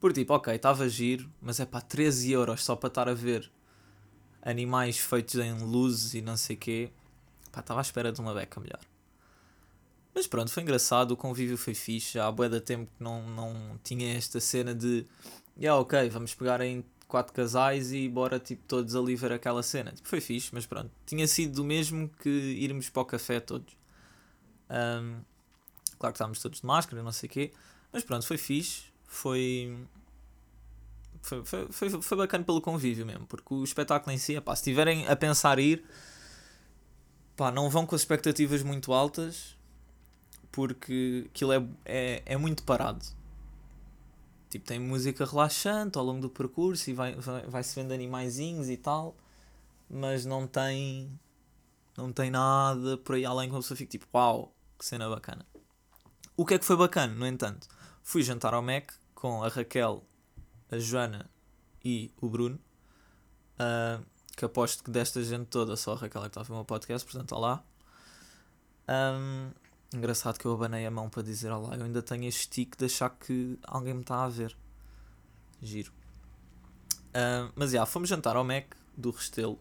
Por 0.00 0.12
tipo, 0.12 0.34
ok, 0.34 0.54
estava 0.54 0.88
giro, 0.88 1.30
mas 1.40 1.60
é 1.60 1.64
pá, 1.64 1.80
13 1.80 2.32
euros 2.32 2.64
só 2.64 2.74
para 2.76 2.88
estar 2.88 3.08
a 3.08 3.14
ver 3.14 3.50
animais 4.46 4.96
feitos 4.96 5.34
em 5.34 5.52
luzes 5.58 6.14
e 6.14 6.22
não 6.22 6.36
sei 6.36 6.56
o 6.56 6.58
quê. 6.58 6.90
Pá, 7.50 7.60
estava 7.60 7.80
à 7.80 7.82
espera 7.82 8.12
de 8.12 8.20
uma 8.20 8.32
beca 8.32 8.60
melhor. 8.60 8.80
Mas 10.14 10.26
pronto, 10.26 10.50
foi 10.50 10.62
engraçado, 10.62 11.10
o 11.10 11.16
convívio 11.16 11.58
foi 11.58 11.74
fixe. 11.74 12.18
Há 12.18 12.30
boa 12.30 12.48
da 12.48 12.60
tempo 12.60 12.90
que 12.96 13.02
não, 13.02 13.28
não 13.28 13.78
tinha 13.82 14.16
esta 14.16 14.40
cena 14.40 14.74
de. 14.74 15.04
Yeah, 15.58 15.78
ok, 15.80 16.08
vamos 16.08 16.34
pegar 16.34 16.60
em 16.60 16.84
quatro 17.08 17.32
casais 17.32 17.92
e 17.92 18.08
bora 18.08 18.38
tipo 18.38 18.62
todos 18.66 18.94
ali 18.94 19.16
ver 19.16 19.32
aquela 19.32 19.62
cena. 19.62 19.92
Tipo, 19.92 20.08
foi 20.08 20.20
fixe, 20.20 20.50
mas 20.52 20.64
pronto. 20.64 20.90
Tinha 21.04 21.26
sido 21.26 21.56
do 21.56 21.64
mesmo 21.64 22.08
que 22.20 22.28
irmos 22.28 22.88
para 22.88 23.02
o 23.02 23.04
café 23.04 23.40
todos. 23.40 23.76
Um, 24.70 25.20
claro 25.98 26.12
que 26.12 26.16
estávamos 26.16 26.40
todos 26.40 26.60
de 26.60 26.66
máscara, 26.66 27.02
não 27.02 27.12
sei 27.12 27.28
o 27.28 27.32
quê. 27.32 27.52
Mas 27.92 28.04
pronto, 28.04 28.26
foi 28.26 28.38
fixe. 28.38 28.84
Foi. 29.06 29.76
Foi, 31.26 31.44
foi, 31.44 31.68
foi, 31.72 32.02
foi 32.02 32.16
bacana 32.16 32.44
pelo 32.44 32.60
convívio 32.60 33.04
mesmo, 33.04 33.26
porque 33.26 33.52
o 33.52 33.64
espetáculo 33.64 34.14
em 34.14 34.18
si, 34.18 34.40
pá, 34.40 34.54
se 34.54 34.60
estiverem 34.60 35.08
a 35.08 35.16
pensar 35.16 35.58
ir, 35.58 35.84
pá, 37.36 37.50
não 37.50 37.68
vão 37.68 37.84
com 37.84 37.96
as 37.96 38.02
expectativas 38.02 38.62
muito 38.62 38.92
altas, 38.92 39.56
porque 40.52 41.24
aquilo 41.28 41.52
é, 41.52 41.66
é, 41.84 42.22
é 42.24 42.36
muito 42.36 42.62
parado. 42.62 43.04
Tipo, 44.48 44.66
tem 44.66 44.78
música 44.78 45.24
relaxante 45.26 45.98
ao 45.98 46.04
longo 46.04 46.20
do 46.20 46.30
percurso 46.30 46.88
e 46.90 46.92
vai, 46.92 47.16
vai, 47.16 47.42
vai 47.42 47.62
se 47.64 47.74
vendo 47.74 47.92
animaizinhos 47.92 48.70
e 48.70 48.76
tal, 48.76 49.16
mas 49.90 50.24
não 50.24 50.46
tem 50.46 51.10
não 51.96 52.12
tem 52.12 52.30
nada 52.30 52.98
por 52.98 53.16
aí 53.16 53.24
além 53.24 53.48
que 53.48 53.54
a 53.56 53.58
pessoa 53.58 53.76
fica 53.76 53.90
tipo, 53.90 54.06
uau, 54.14 54.54
que 54.78 54.84
cena 54.86 55.08
bacana. 55.08 55.44
O 56.36 56.46
que 56.46 56.54
é 56.54 56.58
que 56.58 56.64
foi 56.64 56.76
bacana, 56.76 57.12
no 57.14 57.26
entanto? 57.26 57.66
Fui 58.02 58.22
jantar 58.22 58.54
ao 58.54 58.62
Mac 58.62 58.92
com 59.14 59.42
a 59.42 59.48
Raquel, 59.48 60.04
a 60.70 60.78
Joana 60.78 61.30
e 61.84 62.10
o 62.20 62.28
Bruno. 62.28 62.58
Uh, 63.54 64.04
que 64.36 64.44
aposto 64.44 64.84
que 64.84 64.90
desta 64.90 65.22
gente 65.22 65.46
toda 65.46 65.76
só 65.76 65.94
a 65.94 65.96
Raquel 65.96 66.22
é 66.22 66.24
que 66.24 66.28
está 66.28 66.40
a 66.42 66.44
ver 66.44 66.52
o 66.52 66.56
meu 66.56 66.64
podcast, 66.64 67.06
portanto, 67.10 67.32
olá. 67.32 67.64
Um, 68.88 69.50
engraçado 69.96 70.38
que 70.38 70.44
eu 70.44 70.52
abanei 70.52 70.84
a 70.84 70.90
mão 70.90 71.08
para 71.08 71.22
dizer 71.22 71.50
olá. 71.50 71.74
Eu 71.74 71.84
ainda 71.84 72.02
tenho 72.02 72.24
este 72.24 72.48
tique 72.48 72.76
de 72.76 72.84
achar 72.84 73.10
que 73.10 73.58
alguém 73.62 73.94
me 73.94 74.02
está 74.02 74.24
a 74.24 74.28
ver. 74.28 74.54
Giro. 75.62 75.90
Uh, 77.08 77.50
mas 77.54 77.70
já, 77.70 77.86
fomos 77.86 78.10
jantar 78.10 78.36
ao 78.36 78.44
Mac 78.44 78.74
do 78.94 79.10
Restelo 79.10 79.58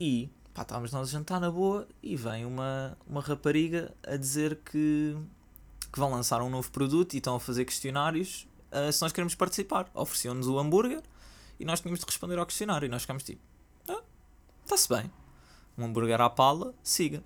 e 0.00 0.28
pá, 0.52 0.62
estávamos 0.62 0.90
nós 0.90 1.08
a 1.08 1.12
jantar 1.12 1.40
na 1.40 1.50
boa 1.50 1.86
e 2.02 2.16
vem 2.16 2.44
uma, 2.44 2.98
uma 3.06 3.20
rapariga 3.20 3.94
a 4.02 4.16
dizer 4.16 4.56
que, 4.56 5.16
que 5.92 5.98
vão 6.00 6.10
lançar 6.10 6.42
um 6.42 6.50
novo 6.50 6.68
produto 6.72 7.14
e 7.14 7.18
estão 7.18 7.36
a 7.36 7.40
fazer 7.40 7.64
questionários 7.64 8.48
uh, 8.72 8.92
se 8.92 9.00
nós 9.02 9.12
queremos 9.12 9.34
participar. 9.34 9.90
Ofereciam-nos 9.94 10.48
o 10.48 10.58
hambúrguer 10.58 11.02
e 11.58 11.64
nós 11.64 11.80
tínhamos 11.80 12.00
de 12.00 12.06
responder 12.06 12.38
ao 12.38 12.46
questionário 12.46 12.86
e 12.86 12.88
nós 12.88 13.02
ficámos 13.02 13.22
tipo, 13.22 13.40
ah, 13.88 14.02
está-se 14.64 14.88
bem. 14.88 15.10
Um 15.76 15.84
hambúrguer 15.84 16.20
à 16.20 16.28
pala, 16.28 16.74
siga. 16.82 17.22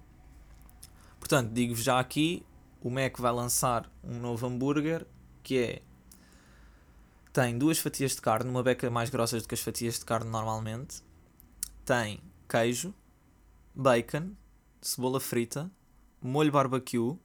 Portanto, 1.19 1.53
digo-vos 1.53 1.83
já 1.83 1.99
aqui, 1.99 2.45
o 2.81 2.91
Mac 2.91 3.19
vai 3.19 3.33
lançar 3.33 3.91
um 4.05 4.19
novo 4.19 4.47
hambúrguer 4.47 5.07
que 5.43 5.59
é 5.59 5.83
tem 7.33 7.59
duas 7.59 7.79
fatias 7.79 8.15
de 8.15 8.23
carne, 8.23 8.49
uma 8.49 8.63
beca 8.63 8.89
mais 8.91 9.11
grossas 9.11 9.43
do 9.43 9.49
que 9.49 9.55
as 9.55 9.61
fatias 9.61 9.99
de 9.99 10.07
carne 10.07 10.31
normalmente. 10.31 11.03
Tem 11.85 12.19
queijo, 12.49 12.95
bacon, 13.75 14.31
cebola 14.81 15.21
frita, 15.21 15.71
molho 16.23 16.51
barbecue, 16.51 17.19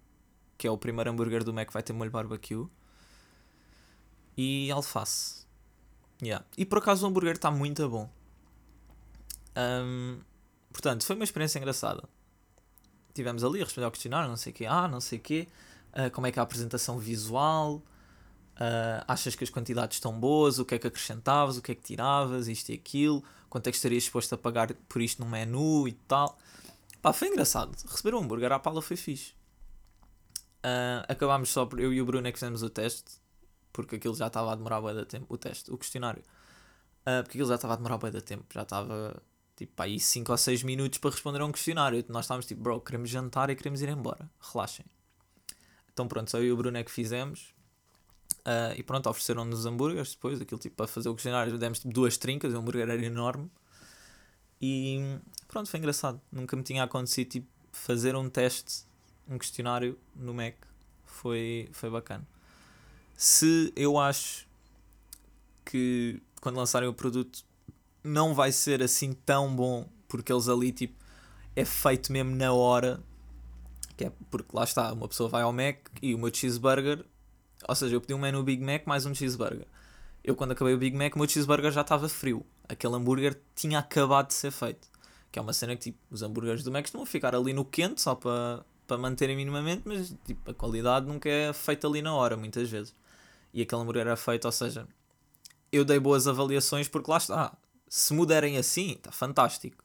que 0.58 0.68
é 0.68 0.72
o 0.72 0.78
primeiro 0.78 1.10
hambúrguer 1.10 1.46
do 1.46 1.54
Mac 1.54 1.72
vai 1.72 1.82
ter 1.82 1.94
molho 1.94 2.12
barbecue, 2.12 2.68
e 4.38 4.72
alface. 4.72 5.46
Yeah. 6.22 6.46
E 6.58 6.66
por 6.66 6.78
acaso 6.78 7.06
o 7.06 7.10
hambúrguer 7.10 7.36
está 7.36 7.50
muito 7.50 7.88
bom. 7.90 8.10
Um, 9.58 10.20
portanto, 10.72 11.04
foi 11.06 11.16
uma 11.16 11.26
experiência 11.26 11.58
engraçada. 11.58 12.04
Tivemos 13.14 13.44
ali 13.44 13.62
a 13.62 13.64
responder 13.66 13.86
ao 13.86 13.92
questionário, 13.92 14.30
não 14.30 14.38
sei 14.38 14.52
o 14.52 14.56
quê, 14.56 14.66
ah, 14.66 14.88
não 14.88 15.02
sei 15.02 15.20
o 15.20 15.22
quê, 15.22 15.48
uh, 15.94 16.10
como 16.12 16.28
é 16.28 16.32
que 16.32 16.40
é 16.40 16.42
a 16.42 16.44
apresentação 16.44 16.98
visual, 16.98 17.76
uh, 17.76 19.04
achas 19.08 19.36
que 19.36 19.44
as 19.44 19.50
quantidades 19.50 19.98
estão 19.98 20.18
boas, 20.18 20.60
o 20.60 20.66
que 20.66 20.76
é 20.76 20.80
que 20.80 20.88
acrescentavas, 20.88 21.58
o 21.58 21.62
que 21.62 21.74
é 21.74 21.76
que 21.76 21.82
tiravas, 21.82 22.48
isto 22.48 22.70
e 22.70 22.76
aquilo, 22.76 23.24
quanto 23.50 23.68
é 23.68 23.72
que 23.72 23.76
estarias 23.76 24.04
disposto 24.04 24.34
a 24.34 24.38
pagar 24.38 24.74
por 24.88 25.02
isto 25.02 25.22
no 25.22 25.30
menu 25.30 25.88
e 25.88 25.92
tal. 25.92 26.38
Pá, 27.02 27.12
foi 27.12 27.28
engraçado. 27.28 27.76
Receber 27.90 28.16
um 28.16 28.20
hambúrguer 28.20 28.52
à 28.52 28.60
pala 28.60 28.82
foi 28.82 28.96
fixe. 28.96 29.34
Uh, 30.64 31.04
acabámos 31.08 31.50
só 31.50 31.66
por 31.66 31.80
eu 31.80 31.92
e 31.92 32.00
o 32.00 32.06
Bruno 32.06 32.28
é 32.28 32.32
que 32.32 32.38
fizemos 32.38 32.62
o 32.62 32.70
teste, 32.70 33.20
porque 33.72 33.96
aquilo 33.96 34.16
já 34.16 34.28
estava 34.28 34.52
a 34.52 34.56
demorar 34.56 34.82
bem 34.82 34.94
da 34.96 35.06
tempo. 35.06 35.26
O 35.30 35.38
teste, 35.38 35.72
o 35.72 35.78
questionário. 35.78 36.24
Uh, 37.02 37.24
porque 37.24 37.38
aquilo 37.38 37.48
já 37.48 37.56
estava 37.56 37.74
a 37.74 37.76
demorar 37.76 37.98
bem 37.98 38.12
da 38.12 38.22
tempo. 38.22 38.46
Já 38.54 38.62
estava 38.62 39.22
tipo 39.56 39.82
aí 39.82 40.00
5 40.00 40.32
ou 40.32 40.38
6 40.38 40.64
minutos 40.64 41.00
para 41.00 41.12
responder 41.12 41.42
a 41.42 41.46
um 41.46 41.52
questionário. 41.52 42.04
Nós 42.10 42.26
estávamos 42.26 42.46
tipo, 42.46 42.62
bro, 42.62 42.80
queremos 42.82 43.10
jantar 43.10 43.50
e 43.50 43.56
queremos 43.56 43.82
ir 43.82 43.90
embora. 43.90 44.30
Relaxem. 44.40 44.86
Então 45.94 46.08
pronto, 46.08 46.32
só 46.32 46.38
eu 46.38 46.46
e 46.46 46.52
o 46.52 46.58
Bruno 46.58 46.78
é 46.78 46.84
que 46.84 46.92
fizemos. 46.92 47.54
Uh, 48.40 48.74
e 48.76 48.84
pronto, 48.84 49.08
ofereceram-nos 49.10 49.66
hambúrgueres 49.66 50.14
depois, 50.16 50.42
aquilo 50.42 50.60
tipo 50.60 50.76
para 50.76 50.88
fazer 50.88 51.10
o 51.10 51.14
questionário, 51.14 51.58
demos 51.60 51.80
tipo 51.80 51.94
duas 51.94 52.18
trincas, 52.18 52.54
o 52.54 52.58
hambúrguer 52.58 52.90
era 52.90 53.06
enorme. 53.06 53.52
E 54.60 55.20
pronto, 55.48 55.70
foi 55.70 55.80
engraçado. 55.80 56.20
Nunca 56.32 56.56
me 56.56 56.64
tinha 56.64 56.84
acontecido 56.84 57.30
tipo 57.30 57.48
fazer 57.72 58.16
um 58.16 58.30
teste, 58.30 58.86
um 59.28 59.38
questionário 59.38 59.98
no 60.16 60.34
Mac. 60.34 60.56
Foi, 61.06 61.70
foi 61.72 61.90
bacana. 61.90 62.28
Se 63.24 63.72
eu 63.76 64.00
acho 64.00 64.48
que 65.64 66.20
quando 66.42 66.56
lançarem 66.56 66.90
o 66.90 66.94
produto 66.94 67.46
não 68.04 68.34
vai 68.34 68.52
ser 68.52 68.82
assim 68.82 69.14
tão 69.14 69.56
bom, 69.56 69.88
porque 70.08 70.34
eles 70.34 70.50
ali 70.50 70.72
tipo 70.72 70.96
é 71.56 71.64
feito 71.64 72.12
mesmo 72.12 72.36
na 72.36 72.52
hora. 72.52 73.00
Que 73.96 74.06
é 74.06 74.12
porque 74.32 74.50
lá 74.52 74.64
está, 74.64 74.92
uma 74.92 75.08
pessoa 75.08 75.30
vai 75.30 75.44
ao 75.44 75.54
Mac 75.54 75.78
e 76.02 76.16
o 76.16 76.18
meu 76.18 76.34
cheeseburger 76.34 77.06
ou 77.68 77.76
seja, 77.76 77.96
eu 77.96 78.02
pedi 78.02 78.16
um 78.16 78.18
menu 78.18 78.42
Big 78.42 78.64
Mac 78.64 78.88
mais 78.88 79.06
um 79.06 79.14
cheeseburger. 79.14 79.68
Eu, 80.24 80.36
quando 80.36 80.54
acabei 80.54 80.74
o 80.74 80.78
Big 80.80 80.98
Mac, 80.98 81.16
o 81.16 81.20
meu 81.20 81.30
cheeseburger 81.30 81.72
já 81.72 81.82
estava 81.82 82.10
frio. 82.10 82.44
Aquele 82.68 82.96
hambúrguer 82.96 83.40
tinha 83.56 83.78
acabado 83.78 84.30
de 84.30 84.34
ser 84.34 84.50
feito. 84.50 84.88
Que 85.32 85.38
é 85.38 85.42
uma 85.44 85.54
cena 85.54 85.76
que, 85.76 85.92
tipo, 85.92 86.00
os 86.10 86.24
hambúrgueres 86.24 86.64
do 86.64 86.72
Mac 86.72 86.86
estão 86.86 87.04
a 87.04 87.06
ficar 87.06 87.36
ali 87.36 87.54
no 87.54 87.64
quente 87.64 88.02
só 88.02 88.16
para, 88.16 88.66
para 88.88 88.98
manterem 88.98 89.36
minimamente, 89.36 89.84
mas, 89.86 90.12
tipo, 90.26 90.50
a 90.50 90.56
qualidade 90.56 91.06
nunca 91.06 91.30
é 91.30 91.54
feita 91.54 91.88
ali 91.88 92.02
na 92.02 92.16
hora, 92.16 92.36
muitas 92.36 92.68
vezes. 92.68 92.96
E 93.54 93.62
aquele 93.62 93.82
hambúrguer 93.82 94.08
era 94.08 94.16
feito, 94.16 94.46
ou 94.46 94.52
seja, 94.52 94.88
eu 95.72 95.86
dei 95.86 96.00
boas 96.00 96.28
avaliações 96.28 96.88
porque 96.88 97.10
lá 97.10 97.18
está. 97.18 97.58
Se 97.88 98.14
mudarem 98.14 98.58
assim, 98.58 98.92
está 98.92 99.12
fantástico. 99.12 99.84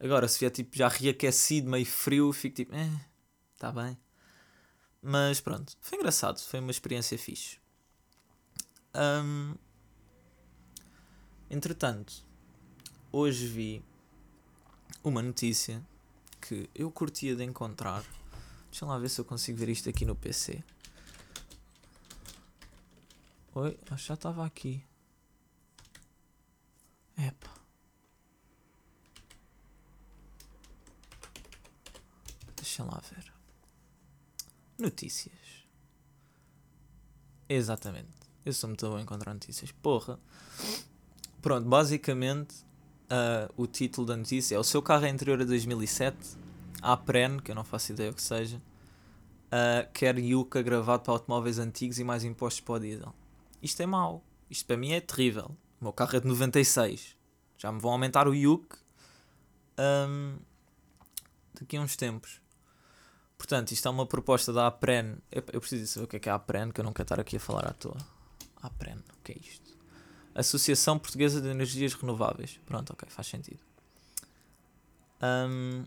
Agora, 0.00 0.26
se 0.26 0.38
vier, 0.40 0.50
tipo, 0.50 0.76
já 0.76 0.88
reaquecido, 0.88 1.70
meio 1.70 1.86
frio, 1.86 2.32
fico 2.32 2.56
tipo, 2.56 2.74
eh, 2.74 2.90
está 3.54 3.70
bem. 3.70 3.96
Mas 5.00 5.40
pronto, 5.40 5.76
foi 5.80 5.98
engraçado, 5.98 6.40
foi 6.40 6.60
uma 6.60 6.70
experiência 6.70 7.18
fixe. 7.18 7.58
Um, 8.94 9.54
entretanto, 11.50 12.24
hoje 13.10 13.46
vi 13.46 13.84
uma 15.02 15.22
notícia 15.22 15.84
que 16.40 16.68
eu 16.74 16.90
curtia 16.90 17.34
de 17.34 17.44
encontrar. 17.44 18.04
Deixa 18.70 18.86
lá 18.86 18.98
ver 18.98 19.08
se 19.08 19.20
eu 19.20 19.24
consigo 19.24 19.58
ver 19.58 19.68
isto 19.68 19.88
aqui 19.88 20.04
no 20.04 20.14
PC. 20.14 20.62
Oi, 23.54 23.78
acho 23.90 24.02
que 24.02 24.08
já 24.08 24.14
estava 24.14 24.46
aqui. 24.46 24.82
Epa. 27.18 27.50
Deixa 32.56 32.82
lá 32.82 33.02
ver. 33.10 33.30
Notícias. 34.78 35.66
Exatamente. 37.46 38.08
Eu 38.44 38.54
sou 38.54 38.68
muito 38.68 38.88
bom 38.88 38.96
a 38.96 39.02
encontrar 39.02 39.34
notícias. 39.34 39.70
Porra. 39.70 40.18
Pronto, 41.42 41.68
basicamente 41.68 42.54
uh, 43.10 43.52
o 43.54 43.66
título 43.66 44.06
da 44.06 44.16
notícia 44.16 44.54
é 44.54 44.58
O 44.58 44.64
seu 44.64 44.80
carro 44.80 45.04
é 45.04 45.10
anterior 45.10 45.40
a 45.42 45.44
2007. 45.44 46.16
A 46.80 46.96
Pren, 46.96 47.38
que 47.38 47.50
eu 47.50 47.54
não 47.54 47.64
faço 47.64 47.92
ideia 47.92 48.10
o 48.10 48.14
que 48.14 48.22
seja, 48.22 48.56
uh, 48.56 49.92
quer 49.92 50.18
Yuka 50.18 50.62
gravado 50.62 51.02
para 51.02 51.12
automóveis 51.12 51.58
antigos 51.58 51.98
e 51.98 52.04
mais 52.04 52.24
impostos 52.24 52.60
para 52.62 52.74
o 52.74 52.80
diesel. 52.80 53.14
Isto 53.62 53.82
é 53.82 53.86
mau. 53.86 54.24
Isto 54.50 54.66
para 54.66 54.76
mim 54.76 54.92
é 54.92 55.00
terrível. 55.00 55.56
O 55.80 55.84
meu 55.84 55.92
carro 55.92 56.16
é 56.16 56.20
de 56.20 56.26
96. 56.26 57.16
Já 57.56 57.70
me 57.70 57.80
vão 57.80 57.92
aumentar 57.92 58.26
o 58.26 58.34
Yuk 58.34 58.76
um, 59.78 60.38
daqui 61.54 61.76
a 61.76 61.80
uns 61.80 61.96
tempos. 61.96 62.40
Portanto, 63.38 63.72
isto 63.72 63.86
é 63.86 63.90
uma 63.90 64.06
proposta 64.06 64.52
da 64.52 64.66
APREN. 64.66 65.16
Eu, 65.30 65.42
eu 65.52 65.60
preciso 65.60 65.86
saber 65.86 66.04
o 66.04 66.08
que 66.08 66.16
é 66.16 66.20
que 66.20 66.28
é 66.28 66.32
a 66.32 66.36
APREN, 66.36 66.70
que 66.70 66.80
eu 66.80 66.84
não 66.84 66.92
quero 66.92 67.04
estar 67.04 67.20
aqui 67.20 67.36
a 67.36 67.40
falar 67.40 67.66
à 67.66 67.72
toa. 67.72 67.96
APREN, 68.62 68.98
o 68.98 69.22
que 69.22 69.32
é 69.32 69.38
isto? 69.38 69.76
Associação 70.34 70.98
Portuguesa 70.98 71.40
de 71.40 71.48
Energias 71.48 71.94
Renováveis. 71.94 72.60
Pronto, 72.64 72.92
ok, 72.92 73.08
faz 73.10 73.26
sentido. 73.26 73.60
Um, 75.22 75.84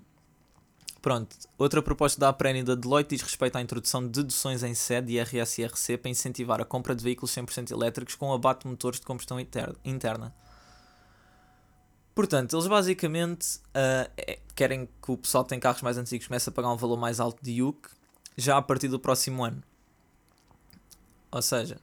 pronto, 1.05 1.37
outra 1.55 1.83
proposta 1.83 2.19
da 2.19 2.29
APREN 2.29 2.61
e 2.61 2.63
da 2.63 2.73
Deloitte 2.73 3.15
diz 3.15 3.21
respeito 3.21 3.55
à 3.55 3.61
introdução 3.61 4.01
de 4.01 4.09
deduções 4.09 4.63
em 4.63 4.73
sede 4.73 5.13
e 5.13 5.21
RSRC 5.21 5.99
para 5.99 6.09
incentivar 6.09 6.59
a 6.59 6.65
compra 6.65 6.95
de 6.95 7.03
veículos 7.03 7.29
100% 7.29 7.69
elétricos 7.69 8.15
com 8.15 8.33
abate 8.33 8.63
de 8.63 8.69
motores 8.69 8.99
de 8.99 9.05
combustão 9.05 9.39
interna. 9.39 10.33
Portanto, 12.15 12.55
eles 12.55 12.65
basicamente 12.65 13.57
uh, 13.67 14.09
é, 14.17 14.39
querem 14.55 14.87
que 14.99 15.11
o 15.11 15.15
pessoal 15.15 15.43
que 15.43 15.49
tem 15.49 15.59
carros 15.59 15.83
mais 15.83 15.95
antigos 15.95 16.25
comece 16.25 16.49
a 16.49 16.51
pagar 16.51 16.73
um 16.73 16.75
valor 16.75 16.97
mais 16.97 17.19
alto 17.19 17.37
de 17.39 17.61
UC 17.61 17.87
já 18.35 18.57
a 18.57 18.61
partir 18.63 18.87
do 18.87 18.97
próximo 18.97 19.43
ano. 19.43 19.61
Ou 21.31 21.41
seja, 21.43 21.77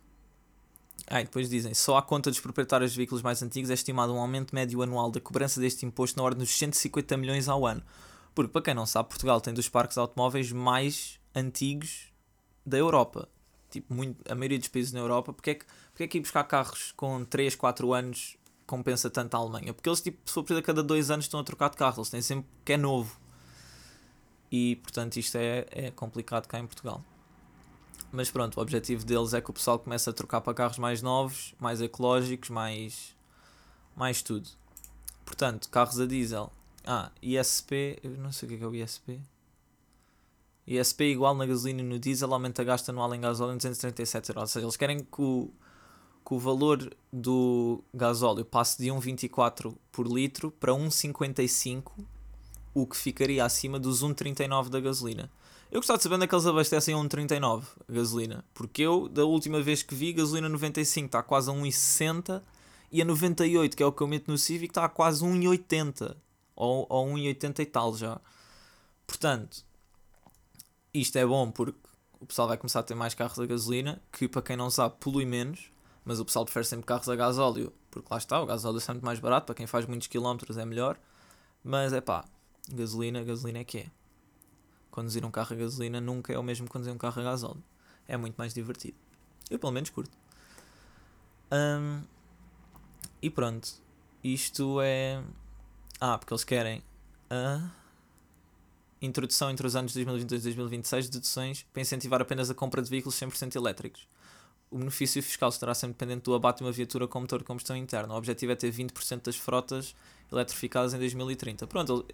Ah, 1.06 1.20
e 1.20 1.24
depois 1.24 1.48
dizem, 1.48 1.74
só 1.74 1.96
à 1.96 2.02
conta 2.02 2.28
dos 2.28 2.40
proprietários 2.40 2.90
de 2.90 2.96
veículos 2.96 3.22
mais 3.22 3.40
antigos 3.40 3.70
é 3.70 3.74
estimado 3.74 4.12
um 4.12 4.18
aumento 4.18 4.52
médio 4.52 4.82
anual 4.82 5.12
da 5.12 5.20
cobrança 5.20 5.60
deste 5.60 5.86
imposto 5.86 6.18
na 6.18 6.24
ordem 6.24 6.40
dos 6.40 6.58
150 6.58 7.16
milhões 7.16 7.46
ao 7.46 7.64
ano. 7.64 7.84
Porque, 8.34 8.50
para 8.50 8.62
quem 8.62 8.74
não 8.74 8.86
sabe, 8.86 9.08
Portugal 9.08 9.40
tem 9.40 9.52
dos 9.52 9.68
parques 9.68 9.98
automóveis 9.98 10.50
mais 10.52 11.20
antigos 11.34 12.12
da 12.64 12.78
Europa. 12.78 13.28
Tipo, 13.70 13.92
muito, 13.92 14.22
a 14.30 14.34
maioria 14.34 14.58
dos 14.58 14.68
países 14.68 14.92
na 14.92 15.00
Europa. 15.00 15.32
Porque 15.32 15.50
é, 15.50 15.54
que, 15.54 15.64
porque 15.90 16.04
é 16.04 16.06
que 16.08 16.18
ir 16.18 16.20
buscar 16.20 16.44
carros 16.44 16.92
com 16.92 17.24
3, 17.24 17.54
4 17.54 17.92
anos 17.92 18.36
compensa 18.66 19.10
tanto 19.10 19.34
a 19.34 19.38
Alemanha? 19.38 19.74
Porque 19.74 19.88
eles, 19.88 20.00
tipo, 20.00 20.18
se 20.30 20.54
a 20.54 20.62
cada 20.62 20.82
2 20.82 21.10
anos 21.10 21.26
estão 21.26 21.40
a 21.40 21.44
trocar 21.44 21.70
de 21.70 21.76
carro. 21.76 21.98
Eles 21.98 22.10
têm 22.10 22.22
sempre 22.22 22.48
que 22.64 22.72
é 22.72 22.76
novo. 22.76 23.20
E, 24.50 24.76
portanto, 24.76 25.16
isto 25.16 25.36
é, 25.36 25.66
é 25.70 25.90
complicado 25.90 26.46
cá 26.46 26.58
em 26.58 26.66
Portugal. 26.66 27.02
Mas 28.10 28.30
pronto, 28.30 28.58
o 28.58 28.60
objetivo 28.60 29.06
deles 29.06 29.32
é 29.32 29.40
que 29.40 29.48
o 29.48 29.54
pessoal 29.54 29.78
comece 29.78 30.08
a 30.10 30.12
trocar 30.12 30.42
para 30.42 30.52
carros 30.52 30.76
mais 30.76 31.00
novos, 31.00 31.54
mais 31.58 31.80
ecológicos, 31.80 32.50
mais, 32.50 33.16
mais 33.96 34.20
tudo. 34.20 34.46
Portanto, 35.24 35.70
carros 35.70 35.98
a 35.98 36.04
diesel. 36.04 36.52
Ah, 36.84 37.10
ISP, 37.22 37.98
eu 38.02 38.10
não 38.18 38.32
sei 38.32 38.48
o 38.48 38.58
que 38.58 38.64
é, 38.64 38.66
o 38.66 38.74
ISP. 38.74 39.20
ISP 40.66 41.04
igual 41.04 41.34
na 41.34 41.46
gasolina 41.46 41.80
e 41.80 41.84
no 41.84 41.98
diesel, 41.98 42.32
aumenta 42.32 42.62
gasto 42.64 42.88
anual 42.88 43.14
em 43.14 43.20
gasóleo 43.20 43.54
em 43.54 43.56
237 43.56 44.30
euros. 44.30 44.42
Ou 44.42 44.46
seja, 44.46 44.66
eles 44.66 44.76
querem 44.76 44.98
que 44.98 45.22
o, 45.22 45.50
que 46.24 46.34
o 46.34 46.38
valor 46.38 46.92
do 47.12 47.82
gasóleo 47.92 48.44
passe 48.44 48.82
de 48.82 48.88
1,24 48.88 49.74
por 49.90 50.06
litro 50.06 50.50
para 50.50 50.72
1,55, 50.72 51.92
o 52.74 52.86
que 52.86 52.96
ficaria 52.96 53.44
acima 53.44 53.78
dos 53.78 54.02
1,39 54.02 54.68
da 54.68 54.80
gasolina. 54.80 55.30
Eu 55.70 55.80
gostava 55.80 55.96
de 55.96 56.02
saber 56.02 56.16
onde 56.16 56.24
é 56.24 56.28
que 56.28 56.34
eles 56.34 56.46
abastecem 56.46 56.94
a 56.94 56.98
1,39 56.98 57.64
a 57.88 57.92
gasolina. 57.92 58.44
Porque 58.52 58.82
eu, 58.82 59.08
da 59.08 59.24
última 59.24 59.60
vez 59.62 59.82
que 59.82 59.94
vi, 59.94 60.12
gasolina 60.12 60.48
95 60.48 61.06
está 61.06 61.22
quase 61.22 61.50
a 61.50 61.54
1,60 61.54 62.42
e 62.90 63.00
a 63.00 63.04
98, 63.04 63.76
que 63.76 63.82
é 63.82 63.86
o 63.86 63.92
que 63.92 64.02
eu 64.02 64.06
meto 64.06 64.30
no 64.30 64.36
Civic, 64.36 64.70
está 64.70 64.84
a 64.84 64.88
quase 64.88 65.24
1,80 65.24 66.14
ou, 66.62 66.86
ou 66.88 67.06
1,80 67.08 67.58
e 67.58 67.66
tal 67.66 67.96
já. 67.96 68.20
Portanto, 69.06 69.64
isto 70.94 71.16
é 71.16 71.26
bom 71.26 71.50
porque 71.50 71.78
o 72.20 72.26
pessoal 72.26 72.46
vai 72.46 72.56
começar 72.56 72.80
a 72.80 72.82
ter 72.84 72.94
mais 72.94 73.14
carros 73.14 73.38
a 73.40 73.46
gasolina, 73.46 74.00
que 74.12 74.28
para 74.28 74.42
quem 74.42 74.56
não 74.56 74.70
sabe 74.70 74.94
polui 75.00 75.24
menos, 75.24 75.72
mas 76.04 76.20
o 76.20 76.24
pessoal 76.24 76.44
prefere 76.44 76.64
sempre 76.64 76.86
carros 76.86 77.08
a 77.08 77.16
gasóleo, 77.16 77.72
porque 77.90 78.06
lá 78.10 78.16
está, 78.16 78.40
o 78.40 78.46
gasóleo 78.46 78.76
é 78.76 78.80
sempre 78.80 79.04
mais 79.04 79.18
barato, 79.18 79.46
para 79.46 79.54
quem 79.56 79.66
faz 79.66 79.86
muitos 79.86 80.06
quilómetros 80.06 80.56
é 80.56 80.64
melhor. 80.64 80.98
Mas 81.64 81.92
é 81.92 82.00
pá, 82.00 82.24
gasolina, 82.70 83.24
gasolina 83.24 83.58
é 83.58 83.64
que 83.64 83.78
é 83.78 83.86
conduzir 84.92 85.24
um 85.24 85.30
carro 85.30 85.54
a 85.54 85.56
gasolina 85.56 86.00
nunca 86.00 86.32
é 86.32 86.38
o 86.38 86.42
mesmo 86.42 86.66
que 86.66 86.72
conduzir 86.72 86.92
um 86.92 86.98
carro 86.98 87.20
a 87.20 87.24
gasóleo. 87.24 87.62
É 88.06 88.16
muito 88.16 88.36
mais 88.36 88.54
divertido. 88.54 88.96
Eu 89.50 89.58
pelo 89.58 89.72
menos 89.72 89.90
curto. 89.90 90.16
E 93.20 93.30
pronto. 93.30 93.68
Isto 94.22 94.80
é. 94.80 95.22
Ah, 96.04 96.18
porque 96.18 96.34
eles 96.34 96.42
querem 96.42 96.82
a 97.30 97.70
introdução 99.00 99.52
entre 99.52 99.64
os 99.64 99.76
anos 99.76 99.94
2022 99.94 100.42
e 100.42 100.44
2026 100.46 101.04
de 101.04 101.10
deduções 101.12 101.62
para 101.72 101.80
incentivar 101.80 102.20
apenas 102.20 102.50
a 102.50 102.54
compra 102.54 102.82
de 102.82 102.90
veículos 102.90 103.14
100% 103.14 103.54
elétricos. 103.54 104.08
O 104.68 104.78
benefício 104.78 105.22
fiscal 105.22 105.48
estará 105.48 105.72
sempre 105.74 105.94
dependente 105.94 106.24
do 106.24 106.34
abate 106.34 106.58
de 106.58 106.64
uma 106.64 106.72
viatura 106.72 107.06
com 107.06 107.20
motor 107.20 107.38
de 107.38 107.44
combustão 107.44 107.76
interna. 107.76 108.14
O 108.14 108.16
objetivo 108.16 108.50
é 108.50 108.56
ter 108.56 108.72
20% 108.72 109.22
das 109.22 109.36
frotas 109.36 109.94
eletrificadas 110.32 110.92
em 110.92 110.98
2030. 110.98 111.68
Pronto, 111.68 112.04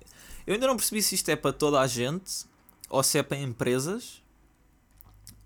eu 0.47 0.53
ainda 0.53 0.67
não 0.67 0.77
percebi 0.77 1.03
se 1.03 1.15
isto 1.15 1.31
é 1.31 1.37
para 1.37 1.55
toda 1.55 1.81
a 1.81 1.87
gente 1.87 2.45
ou 2.91 3.03
se 3.03 3.17
é 3.17 3.23
para 3.23 3.39
empresas, 3.39 4.23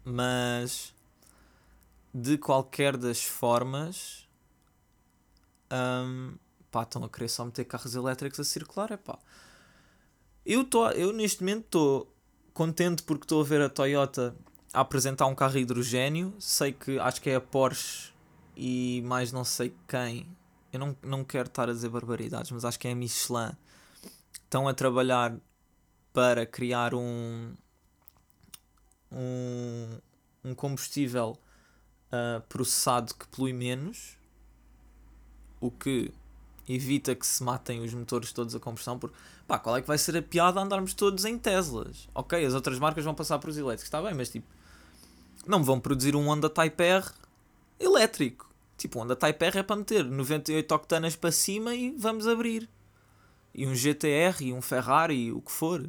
mas 0.05 0.93
de 2.13 2.37
qualquer 2.37 2.97
das 2.97 3.23
formas, 3.23 4.27
um, 5.71 6.35
pá, 6.73 6.83
estão 6.83 7.05
a 7.05 7.09
querer 7.09 7.29
só 7.29 7.45
meter 7.45 7.65
carros 7.67 7.95
elétricos 7.95 8.41
a 8.41 8.45
circular, 8.45 8.91
é 8.91 8.97
pá. 8.97 9.19
Eu, 10.45 10.65
tô, 10.65 10.89
eu 10.91 11.13
neste 11.13 11.43
momento 11.43 11.67
estou 11.67 12.17
contente 12.53 13.03
porque 13.05 13.25
estou 13.25 13.41
a 13.43 13.45
ver 13.45 13.61
a 13.61 13.69
Toyota 13.69 14.35
a 14.73 14.81
apresentar 14.81 15.27
um 15.27 15.35
carro 15.35 15.59
hidrogênio. 15.59 16.35
Sei 16.41 16.73
que 16.73 16.99
acho 16.99 17.21
que 17.21 17.31
é 17.31 17.37
a 17.37 17.41
Porsche 17.41 18.13
e 18.57 19.03
mais 19.05 19.31
não 19.31 19.45
sei 19.45 19.73
quem. 19.87 20.27
Eu 20.73 20.81
não, 20.81 20.97
não 21.03 21.23
quero 21.23 21.49
estar 21.49 21.69
a 21.69 21.73
dizer 21.73 21.91
barbaridades, 21.91 22.51
mas 22.51 22.65
acho 22.65 22.79
que 22.81 22.89
é 22.89 22.93
a 22.93 22.95
Michelin. 22.97 23.53
Estão 24.33 24.67
a 24.67 24.75
trabalhar 24.75 25.37
para 26.13 26.45
criar 26.45 26.95
um, 26.95 27.55
um, 29.13 29.99
um 30.43 30.55
combustível 30.55 31.39
uh, 32.09 32.41
processado 32.49 33.15
que 33.15 33.27
polui 33.29 33.53
menos, 33.53 34.17
o 35.61 35.71
que 35.71 36.13
evita 36.69 37.15
que 37.15 37.27
se 37.27 37.43
matem 37.43 37.83
os 37.83 37.93
motores 37.93 38.33
todos 38.33 38.55
a 38.55 38.61
combustão. 38.61 38.99
Porque, 38.99 39.17
pá, 39.47 39.59
qual 39.59 39.77
é 39.77 39.83
que 39.83 39.89
vai 39.89 39.99
ser 39.99 40.17
a 40.17 40.23
piada 40.23 40.61
andarmos 40.61 40.95
todos 40.95 41.25
em 41.25 41.39
Teslas? 41.39 42.09
Ok, 42.15 42.45
as 42.45 42.55
outras 42.55 42.79
marcas 42.79 43.05
vão 43.05 43.15
passar 43.15 43.39
para 43.39 43.51
os 43.51 43.57
elétricos, 43.57 43.85
está 43.85 44.01
bem, 44.01 44.15
mas 44.15 44.31
tipo, 44.31 44.47
não 45.47 45.63
vão 45.63 45.81
produzir 45.81 46.15
um 46.15 46.29
Honda 46.29 46.49
Type 46.49 46.83
R 46.83 47.07
elétrico. 47.79 48.51
Tipo, 48.77 48.99
o 48.99 49.03
Honda 49.03 49.17
Type 49.17 49.45
R 49.45 49.59
é 49.59 49.63
para 49.63 49.77
meter 49.77 50.05
98 50.05 50.75
octanas 50.75 51.17
para 51.17 51.33
cima 51.33 51.75
e 51.75 51.91
vamos 51.93 52.27
abrir. 52.27 52.69
E 53.55 53.67
um 53.67 53.75
GTR 53.75 54.37
e 54.41 54.53
um 54.53 54.63
Ferrari, 54.63 55.31
o 55.31 55.41
que 55.41 55.53
for. 55.53 55.89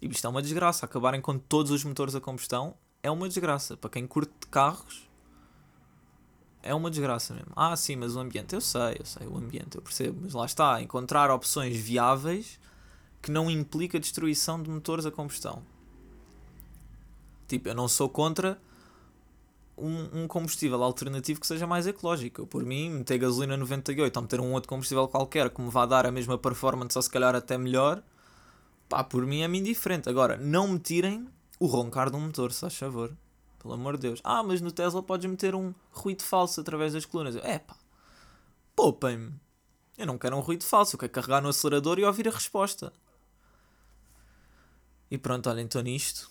E 0.00 0.06
isto 0.06 0.26
é 0.26 0.30
uma 0.30 0.42
desgraça. 0.42 0.86
Acabarem 0.86 1.20
com 1.20 1.38
todos 1.38 1.72
os 1.72 1.82
motores 1.84 2.14
a 2.14 2.20
combustão 2.20 2.74
é 3.02 3.10
uma 3.10 3.28
desgraça. 3.28 3.76
Para 3.76 3.90
quem 3.90 4.06
curte 4.06 4.32
carros, 4.50 5.08
é 6.64 6.74
uma 6.74 6.90
desgraça 6.90 7.34
mesmo. 7.34 7.52
Ah, 7.54 7.76
sim, 7.76 7.96
mas 7.96 8.16
o 8.16 8.20
ambiente, 8.20 8.54
eu 8.54 8.60
sei, 8.60 8.96
eu 8.98 9.04
sei, 9.06 9.26
o 9.26 9.36
ambiente, 9.36 9.76
eu 9.76 9.82
percebo. 9.82 10.20
Mas 10.22 10.32
lá 10.32 10.46
está, 10.46 10.80
encontrar 10.82 11.30
opções 11.30 11.76
viáveis 11.76 12.58
que 13.22 13.30
não 13.30 13.50
implica 13.50 14.00
destruição 14.00 14.62
de 14.62 14.70
motores 14.70 15.06
a 15.06 15.10
combustão. 15.10 15.62
Tipo, 17.46 17.68
eu 17.68 17.74
não 17.74 17.86
sou 17.86 18.08
contra 18.08 18.58
um, 19.76 20.22
um, 20.22 20.28
combustível 20.28 20.82
alternativo 20.82 21.40
que 21.40 21.46
seja 21.46 21.66
mais 21.66 21.86
ecológico. 21.86 22.42
Eu, 22.42 22.46
por 22.46 22.64
mim, 22.64 22.90
meter 22.90 23.18
gasolina 23.18 23.56
98 23.56 24.16
ou 24.16 24.22
meter 24.22 24.40
um 24.40 24.52
outro 24.52 24.68
combustível 24.68 25.06
qualquer 25.06 25.50
que 25.50 25.60
me 25.60 25.70
vá 25.70 25.86
dar 25.86 26.06
a 26.06 26.10
mesma 26.10 26.38
performance 26.38 26.96
ou 26.96 27.02
se 27.02 27.10
calhar 27.10 27.34
até 27.34 27.56
melhor, 27.56 28.02
Pá, 28.88 29.02
por 29.02 29.26
mim 29.26 29.40
é-me 29.42 29.58
indiferente. 29.58 30.08
Agora, 30.08 30.36
não 30.36 30.68
me 30.68 30.78
tirem 30.78 31.26
o 31.58 31.66
roncar 31.66 32.10
de 32.10 32.16
um 32.16 32.20
motor, 32.20 32.52
se 32.52 32.60
faz 32.60 32.76
favor. 32.76 33.12
Pelo 33.64 33.74
amor 33.74 33.96
de 33.96 34.02
Deus. 34.02 34.20
Ah, 34.22 34.42
mas 34.42 34.60
no 34.60 34.70
Tesla 34.70 35.02
podes 35.02 35.28
meter 35.28 35.54
um 35.54 35.74
ruído 35.90 36.22
falso 36.22 36.60
através 36.60 36.92
das 36.92 37.04
colunas. 37.04 37.34
É 37.36 37.58
pá, 37.58 37.74
poupem-me. 38.76 39.32
Eu 39.96 40.06
não 40.06 40.18
quero 40.18 40.36
um 40.36 40.40
ruído 40.40 40.62
falso, 40.64 40.94
eu 40.94 41.00
quero 41.00 41.10
carregar 41.10 41.40
no 41.40 41.48
acelerador 41.48 41.98
e 41.98 42.04
ouvir 42.04 42.28
a 42.28 42.30
resposta. 42.30 42.92
E 45.10 45.16
pronto, 45.16 45.48
olhem, 45.48 45.64
estou 45.64 45.82
nisto. 45.82 46.30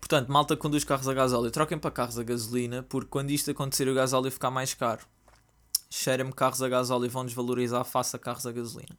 Portanto, 0.00 0.30
malta 0.30 0.56
conduz 0.56 0.84
carros 0.84 1.08
a 1.08 1.14
gasóleo, 1.14 1.50
troquem 1.50 1.78
para 1.78 1.90
carros 1.90 2.18
a 2.18 2.24
gasolina, 2.24 2.82
porque 2.82 3.08
quando 3.08 3.30
isto 3.30 3.50
acontecer 3.50 3.88
o 3.88 3.94
gasóleo 3.94 4.30
ficar 4.30 4.50
mais 4.50 4.74
caro, 4.74 5.06
cheirem-me 5.88 6.32
carros 6.32 6.62
a 6.62 6.68
gasóleo 6.68 7.08
vão 7.08 7.24
desvalorizar 7.24 7.84
face 7.84 8.16
a 8.16 8.18
carros 8.18 8.46
a 8.46 8.52
gasolina. 8.52 8.98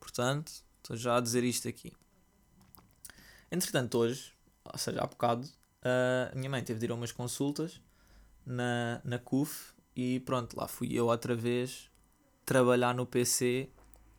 Portanto, 0.00 0.52
Estou 0.82 0.96
já 0.96 1.16
a 1.16 1.20
dizer 1.20 1.44
isto 1.44 1.68
aqui. 1.68 1.92
Entretanto, 3.52 3.98
hoje, 3.98 4.34
ou 4.64 4.76
seja, 4.76 5.00
há 5.00 5.06
bocado, 5.06 5.48
a 5.84 6.34
minha 6.34 6.50
mãe 6.50 6.62
teve 6.62 6.78
de 6.78 6.86
ir 6.86 6.90
a 6.90 6.94
umas 6.94 7.12
consultas 7.12 7.80
na, 8.46 9.00
na 9.04 9.18
CUF 9.18 9.72
e 9.94 10.20
pronto, 10.20 10.56
lá 10.56 10.68
fui 10.68 10.92
eu 10.92 11.06
outra 11.06 11.34
vez 11.34 11.90
trabalhar 12.44 12.94
no 12.94 13.06
PC 13.06 13.68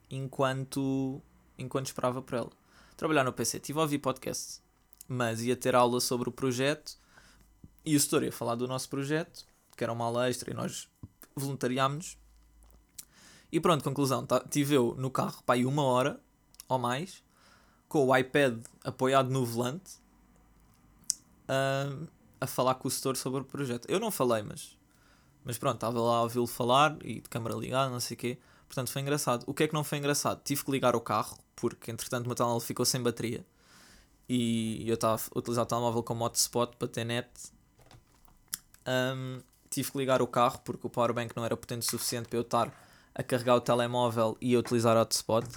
enquanto, 0.09 1.21
enquanto 1.57 1.87
esperava 1.87 2.21
por 2.21 2.35
ela. 2.35 2.51
Trabalhar 2.95 3.23
no 3.23 3.33
PC, 3.33 3.57
estive 3.57 3.79
a 3.79 3.81
ouvir 3.81 3.99
podcast, 3.99 4.61
mas 5.07 5.41
ia 5.41 5.55
ter 5.55 5.75
aula 5.75 5.99
sobre 5.99 6.29
o 6.29 6.31
projeto 6.31 6.97
e 7.85 7.95
o 7.95 7.99
setor 7.99 8.23
ia 8.23 8.31
falar 8.31 8.55
do 8.55 8.67
nosso 8.67 8.89
projeto, 8.89 9.45
que 9.75 9.83
era 9.83 9.91
uma 9.91 10.05
aula 10.05 10.29
extra 10.29 10.51
e 10.51 10.53
nós 10.53 10.87
voluntariámos. 11.35 12.17
E 13.51 13.59
pronto, 13.59 13.83
conclusão, 13.83 14.25
tá, 14.25 14.39
tive 14.39 14.75
eu 14.75 14.95
no 14.97 15.09
carro, 15.09 15.43
pá, 15.43 15.55
uma 15.57 15.83
hora 15.83 16.19
ou 16.67 16.79
mais, 16.79 17.23
com 17.87 18.07
o 18.07 18.15
iPad 18.15 18.63
apoiado 18.83 19.29
no 19.29 19.45
volante, 19.45 20.02
a 22.39 22.47
falar 22.47 22.75
com 22.75 22.87
o 22.87 22.91
setor 22.91 23.15
sobre 23.15 23.41
o 23.41 23.45
projeto. 23.45 23.87
Eu 23.89 23.99
não 23.99 24.11
falei, 24.11 24.43
mas, 24.43 24.77
mas 25.43 25.57
pronto, 25.57 25.75
estava 25.75 25.99
lá 25.99 26.17
a 26.17 26.21
ouvi-lo 26.23 26.47
falar 26.47 26.97
e 27.03 27.21
de 27.21 27.29
câmera 27.29 27.55
ligada, 27.55 27.89
não 27.89 27.99
sei 27.99 28.15
o 28.15 28.19
quê. 28.19 28.37
Portanto, 28.67 28.91
foi 28.91 29.01
engraçado. 29.01 29.43
O 29.47 29.53
que 29.53 29.63
é 29.63 29.67
que 29.67 29.73
não 29.73 29.83
foi 29.83 29.99
engraçado? 29.99 30.41
Tive 30.43 30.65
que 30.65 30.71
ligar 30.71 30.95
o 30.95 31.01
carro, 31.01 31.37
porque 31.55 31.91
entretanto 31.91 32.25
o 32.25 32.27
meu 32.27 32.35
telemóvel 32.35 32.59
ficou 32.59 32.85
sem 32.85 33.01
bateria. 33.01 33.45
E 34.27 34.83
eu 34.87 34.95
estava 34.95 35.21
a 35.33 35.39
utilizar 35.39 35.63
o 35.63 35.67
telemóvel 35.67 36.03
como 36.03 36.25
hotspot 36.25 36.75
para 36.77 36.87
ter 36.87 37.03
net. 37.03 37.29
Um, 38.87 39.39
tive 39.69 39.91
que 39.91 39.97
ligar 39.97 40.21
o 40.21 40.27
carro 40.27 40.59
porque 40.63 40.85
o 40.87 40.89
powerbank 40.89 41.35
não 41.35 41.45
era 41.45 41.55
potente 41.55 41.87
o 41.87 41.89
suficiente 41.91 42.27
para 42.27 42.37
eu 42.37 42.41
estar 42.41 42.73
a 43.15 43.23
carregar 43.23 43.55
o 43.55 43.61
telemóvel 43.61 44.37
e 44.41 44.55
a 44.55 44.59
utilizar 44.59 44.97
hotspot. 44.97 45.47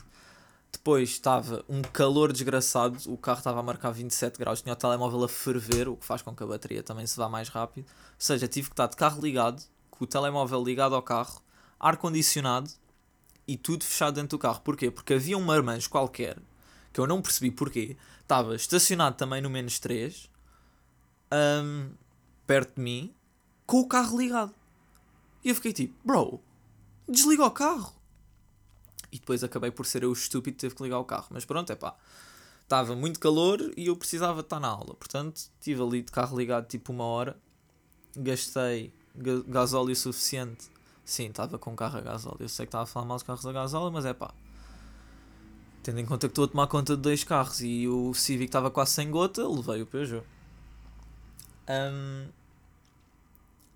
Depois 0.77 1.09
estava 1.09 1.65
um 1.71 1.81
calor 1.81 2.31
desgraçado, 2.33 2.99
o 3.07 3.17
carro 3.17 3.39
estava 3.39 3.61
a 3.61 3.63
marcar 3.63 3.91
27 3.93 4.39
graus, 4.39 4.61
tinha 4.61 4.75
o 4.75 4.77
telemóvel 4.77 5.25
a 5.25 5.29
ferver, 5.29 5.89
o 5.89 5.97
que 5.97 6.05
faz 6.05 6.21
com 6.21 6.37
que 6.37 6.43
a 6.43 6.47
bateria 6.47 6.83
também 6.83 7.07
se 7.07 7.17
vá 7.17 7.31
mais 7.31 7.49
rápido. 7.49 7.87
Ou 7.87 8.15
seja, 8.19 8.47
tive 8.47 8.69
que 8.69 8.75
estar 8.75 8.87
de 8.87 8.95
carro 8.95 9.21
ligado, 9.23 9.63
com 9.91 10.05
o 10.05 10.07
telemóvel 10.07 10.63
ligado 10.63 10.95
ao 10.95 11.03
carro, 11.03 11.41
ar-condicionado 11.81 12.71
e 13.49 13.57
tudo 13.57 13.85
fechado 13.85 14.17
dentro 14.17 14.37
do 14.37 14.39
carro. 14.39 14.61
Porquê? 14.61 14.91
Porque 14.91 15.15
havia 15.15 15.39
um 15.39 15.43
marmanjo 15.43 15.89
qualquer, 15.89 16.37
que 16.93 17.01
eu 17.01 17.07
não 17.07 17.23
percebi 17.23 17.51
porquê, 17.51 17.97
estava 18.21 18.55
estacionado 18.55 19.17
também 19.17 19.41
no 19.41 19.49
menos 19.49 19.79
3, 19.79 20.31
um, 21.65 21.91
perto 22.47 22.75
de 22.75 22.83
mim, 22.83 23.15
com 23.65 23.81
o 23.81 23.89
carro 23.89 24.19
ligado. 24.19 24.55
E 25.43 25.49
eu 25.49 25.55
fiquei 25.55 25.73
tipo, 25.73 25.95
bro, 26.05 26.39
desliga 27.09 27.47
o 27.47 27.51
carro. 27.51 27.96
E 29.17 29.19
depois 29.19 29.43
acabei 29.43 29.71
por 29.71 29.87
ser 29.87 30.03
eu 30.03 30.13
estúpido 30.13 30.57
que 30.57 30.61
teve 30.61 30.75
que 30.75 30.83
ligar 30.83 30.99
o 30.99 31.05
carro. 31.05 31.27
Mas 31.31 31.45
pronto, 31.45 31.73
é 31.73 31.75
pá. 31.75 31.97
Estava 32.63 32.95
muito 32.95 33.19
calor 33.19 33.73
e 33.77 33.87
eu 33.87 33.97
precisava 33.97 34.41
estar 34.41 34.61
na 34.61 34.69
aula. 34.69 34.95
Portanto, 34.95 35.37
estive 35.37 35.83
ali 35.83 36.03
de 36.03 36.13
carro 36.13 36.37
ligado 36.37 36.67
tipo 36.67 36.93
uma 36.93 37.05
hora. 37.05 37.37
Gastei 38.15 38.93
gasóleo 39.49 39.97
suficiente. 39.97 40.69
Sim, 41.05 41.29
estava 41.29 41.59
com 41.59 41.75
carro 41.75 41.97
a 41.99 42.01
gasóleo. 42.03 42.39
Eu 42.41 42.49
sei 42.49 42.67
que 42.67 42.69
estava 42.69 42.85
a 42.85 42.87
falar 42.87 43.07
mal 43.07 43.17
dos 43.17 43.23
carros 43.23 43.47
a 43.47 43.53
gasóleo, 43.53 43.93
mas 43.93 44.05
é 44.05 44.13
pá. 44.13 44.35
Tendo 45.83 46.01
em 46.01 46.05
conta 46.05 46.27
que 46.27 46.33
estou 46.33 46.45
a 46.45 46.49
tomar 46.49 46.67
conta 46.67 46.95
de 46.97 47.03
dois 47.03 47.25
carros 47.25 47.63
e 47.63 47.89
o 47.89 48.13
Civic 48.13 48.47
estava 48.49 48.71
quase 48.71 48.91
sem 48.91 49.11
gota, 49.11 49.49
levei 49.49 49.81
o 49.81 49.87
Peugeot. 49.87 50.27
Um, 51.69 52.29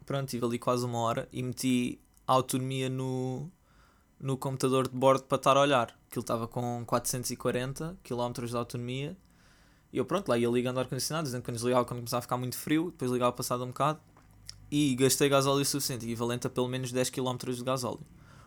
pronto, 0.05 0.25
estive 0.25 0.45
ali 0.45 0.59
quase 0.59 0.85
uma 0.85 0.99
hora 0.99 1.29
e 1.33 1.43
meti 1.43 1.99
a 2.27 2.33
autonomia 2.33 2.91
no, 2.91 3.49
no 4.21 4.37
computador 4.37 4.87
de 4.87 4.95
bordo 4.95 5.25
para 5.25 5.37
estar 5.37 5.57
a 5.57 5.61
olhar. 5.61 5.97
Aquilo 6.09 6.21
estava 6.21 6.47
com 6.47 6.85
440 6.87 7.97
km 8.05 8.47
de 8.47 8.57
autonomia. 8.57 9.17
E 9.93 9.99
eu 9.99 10.05
pronto, 10.05 10.29
lá 10.29 10.39
ia 10.39 10.49
ligando 10.49 10.77
o 10.77 10.81
ar-condicionado, 10.81 11.25
dizendo 11.25 11.43
que 11.43 11.51
desligava 11.51 11.85
quando 11.85 12.01
começava 12.01 12.19
a 12.19 12.23
ficar 12.23 12.37
muito 12.37 12.57
frio, 12.57 12.91
depois 12.91 13.11
ligava 13.11 13.33
passado 13.33 13.65
um 13.65 13.69
bocado. 13.69 13.99
E 14.71 14.95
gastei 14.95 15.29
gasóleo 15.29 15.65
suficiente, 15.65 16.05
equivalente 16.05 16.47
a 16.47 16.51
pelo 16.51 16.69
menos 16.69 16.93
10 16.93 17.11
km 17.11 17.37
de 17.53 17.65
gasóleo. 17.65 18.07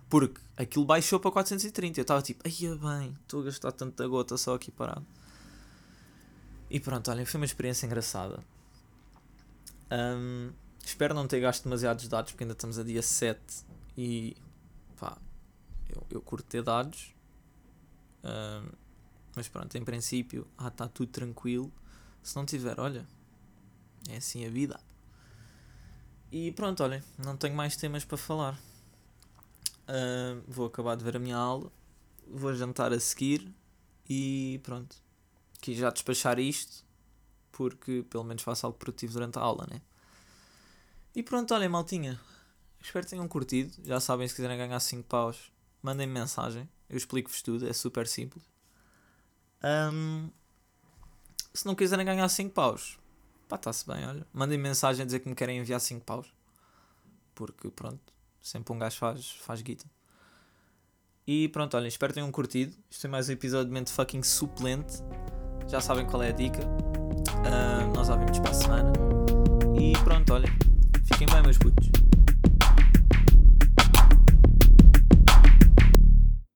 Porque 0.10 0.40
aquilo 0.56 0.86
baixou 0.86 1.20
para 1.20 1.32
430. 1.32 2.00
Eu 2.00 2.02
estava 2.04 2.22
tipo, 2.22 2.44
ai 2.46 2.78
bem, 2.78 3.14
estou 3.22 3.42
a 3.42 3.46
gastar 3.46 3.72
tanta 3.72 4.08
gota 4.08 4.38
só 4.38 4.56
aqui 4.56 4.72
parado. 4.72 5.06
E 6.70 6.80
pronto, 6.80 7.12
olhem, 7.12 7.26
foi 7.26 7.40
uma 7.40 7.46
experiência 7.46 7.86
engraçada. 7.86 8.40
Um, 9.92 10.52
espero 10.84 11.14
não 11.14 11.28
ter 11.28 11.40
gasto 11.40 11.64
demasiados 11.64 12.08
dados, 12.08 12.32
porque 12.32 12.44
ainda 12.44 12.54
estamos 12.54 12.80
a 12.80 12.84
dia 12.84 13.02
7 13.02 13.40
e 13.98 14.36
pá, 15.00 15.18
eu, 15.94 16.06
eu 16.10 16.22
curto 16.22 16.46
ter 16.48 16.64
dados. 16.64 17.14
Um, 18.24 18.70
mas 19.36 19.48
pronto, 19.48 19.76
em 19.78 19.84
princípio, 19.84 20.48
ah, 20.58 20.68
está 20.68 20.88
tudo 20.88 21.12
tranquilo. 21.12 21.72
Se 22.22 22.36
não 22.36 22.46
tiver, 22.46 22.80
olha, 22.80 23.06
é 24.10 24.18
assim 24.18 24.46
a 24.46 24.50
vida. 24.50 24.80
E 26.32 26.52
pronto, 26.52 26.84
olhem, 26.84 27.02
não 27.18 27.38
tenho 27.38 27.56
mais 27.56 27.76
temas 27.76 28.06
para 28.06 28.18
falar. 28.18 28.60
Uh, 29.84 30.42
vou 30.48 30.68
acabar 30.68 30.96
de 30.96 31.04
ver 31.04 31.18
a 31.18 31.20
minha 31.20 31.36
aula, 31.36 31.72
vou 32.28 32.54
jantar 32.54 32.94
a 32.94 33.00
seguir 33.00 33.54
e 34.10 34.60
pronto. 34.64 34.96
Quis 35.62 35.78
já 35.78 35.90
despachar 35.90 36.40
isto 36.40 36.84
porque 37.52 38.04
pelo 38.10 38.24
menos 38.24 38.42
faço 38.42 38.66
algo 38.66 38.78
produtivo 38.78 39.14
durante 39.14 39.38
a 39.38 39.42
aula, 39.42 39.68
né? 39.70 39.82
E 41.16 41.22
pronto, 41.22 41.54
olhem, 41.54 41.70
maltinha. 41.70 42.20
Espero 42.82 43.06
que 43.06 43.12
tenham 43.12 43.28
curtido. 43.28 43.72
Já 43.86 44.00
sabem, 44.00 44.28
se 44.28 44.36
quiserem 44.36 44.58
ganhar 44.58 44.80
5 44.80 45.08
paus, 45.08 45.53
mandem 45.84 46.08
-me 46.08 46.14
mensagem. 46.14 46.68
Eu 46.90 46.98
explico-vos 46.98 47.42
tudo, 47.42 47.68
é 47.68 47.74
super 47.74 48.08
simples. 48.08 48.44
Um, 49.64 50.30
se 51.54 51.66
não 51.66 51.76
quiserem 51.76 52.06
ganhar 52.06 52.28
5 52.28 52.54
paus, 52.54 52.98
pá, 53.48 53.58
está-se 53.58 53.86
bem, 53.86 54.06
olha. 54.08 54.26
Mandem 54.34 54.58
-me 54.58 54.64
mensagem 54.64 55.04
a 55.04 55.06
dizer 55.06 55.20
que 55.20 55.30
me 55.30 55.36
querem 55.36 55.60
enviar 55.60 55.80
5 55.80 56.04
paus. 56.06 56.34
Porque 57.36 57.70
pronto, 57.70 58.02
sempre 58.42 58.74
um 58.74 58.80
gajo 58.80 58.98
faz, 58.98 59.32
faz 59.32 59.62
guita. 59.62 59.86
E 61.26 61.48
pronto, 61.50 61.76
olhem, 61.78 61.88
espero 61.88 62.12
que 62.12 62.16
tenham 62.16 62.32
curtido. 62.32 62.76
Isto 62.90 63.08
é 63.08 63.10
mais 63.10 63.30
um 63.30 63.32
episódio 63.32 63.68
de 63.68 63.72
mente 63.72 63.92
fucking 63.92 64.24
suplente. 64.24 64.98
Já 65.68 65.80
sabem 65.80 66.06
qual 66.06 66.22
é 66.22 66.30
a 66.30 66.34
dica. 66.34 66.62
Uh, 66.64 67.96
nós 67.96 68.10
ouvimos 68.10 68.40
para 68.40 68.52
a 68.52 68.54
semana. 68.54 68.92
E 69.80 69.94
pronto, 70.04 70.34
olhem. 70.34 70.52
Fiquem 71.06 71.28
bem, 71.28 71.42
meus 71.42 71.58
putos. 71.58 72.03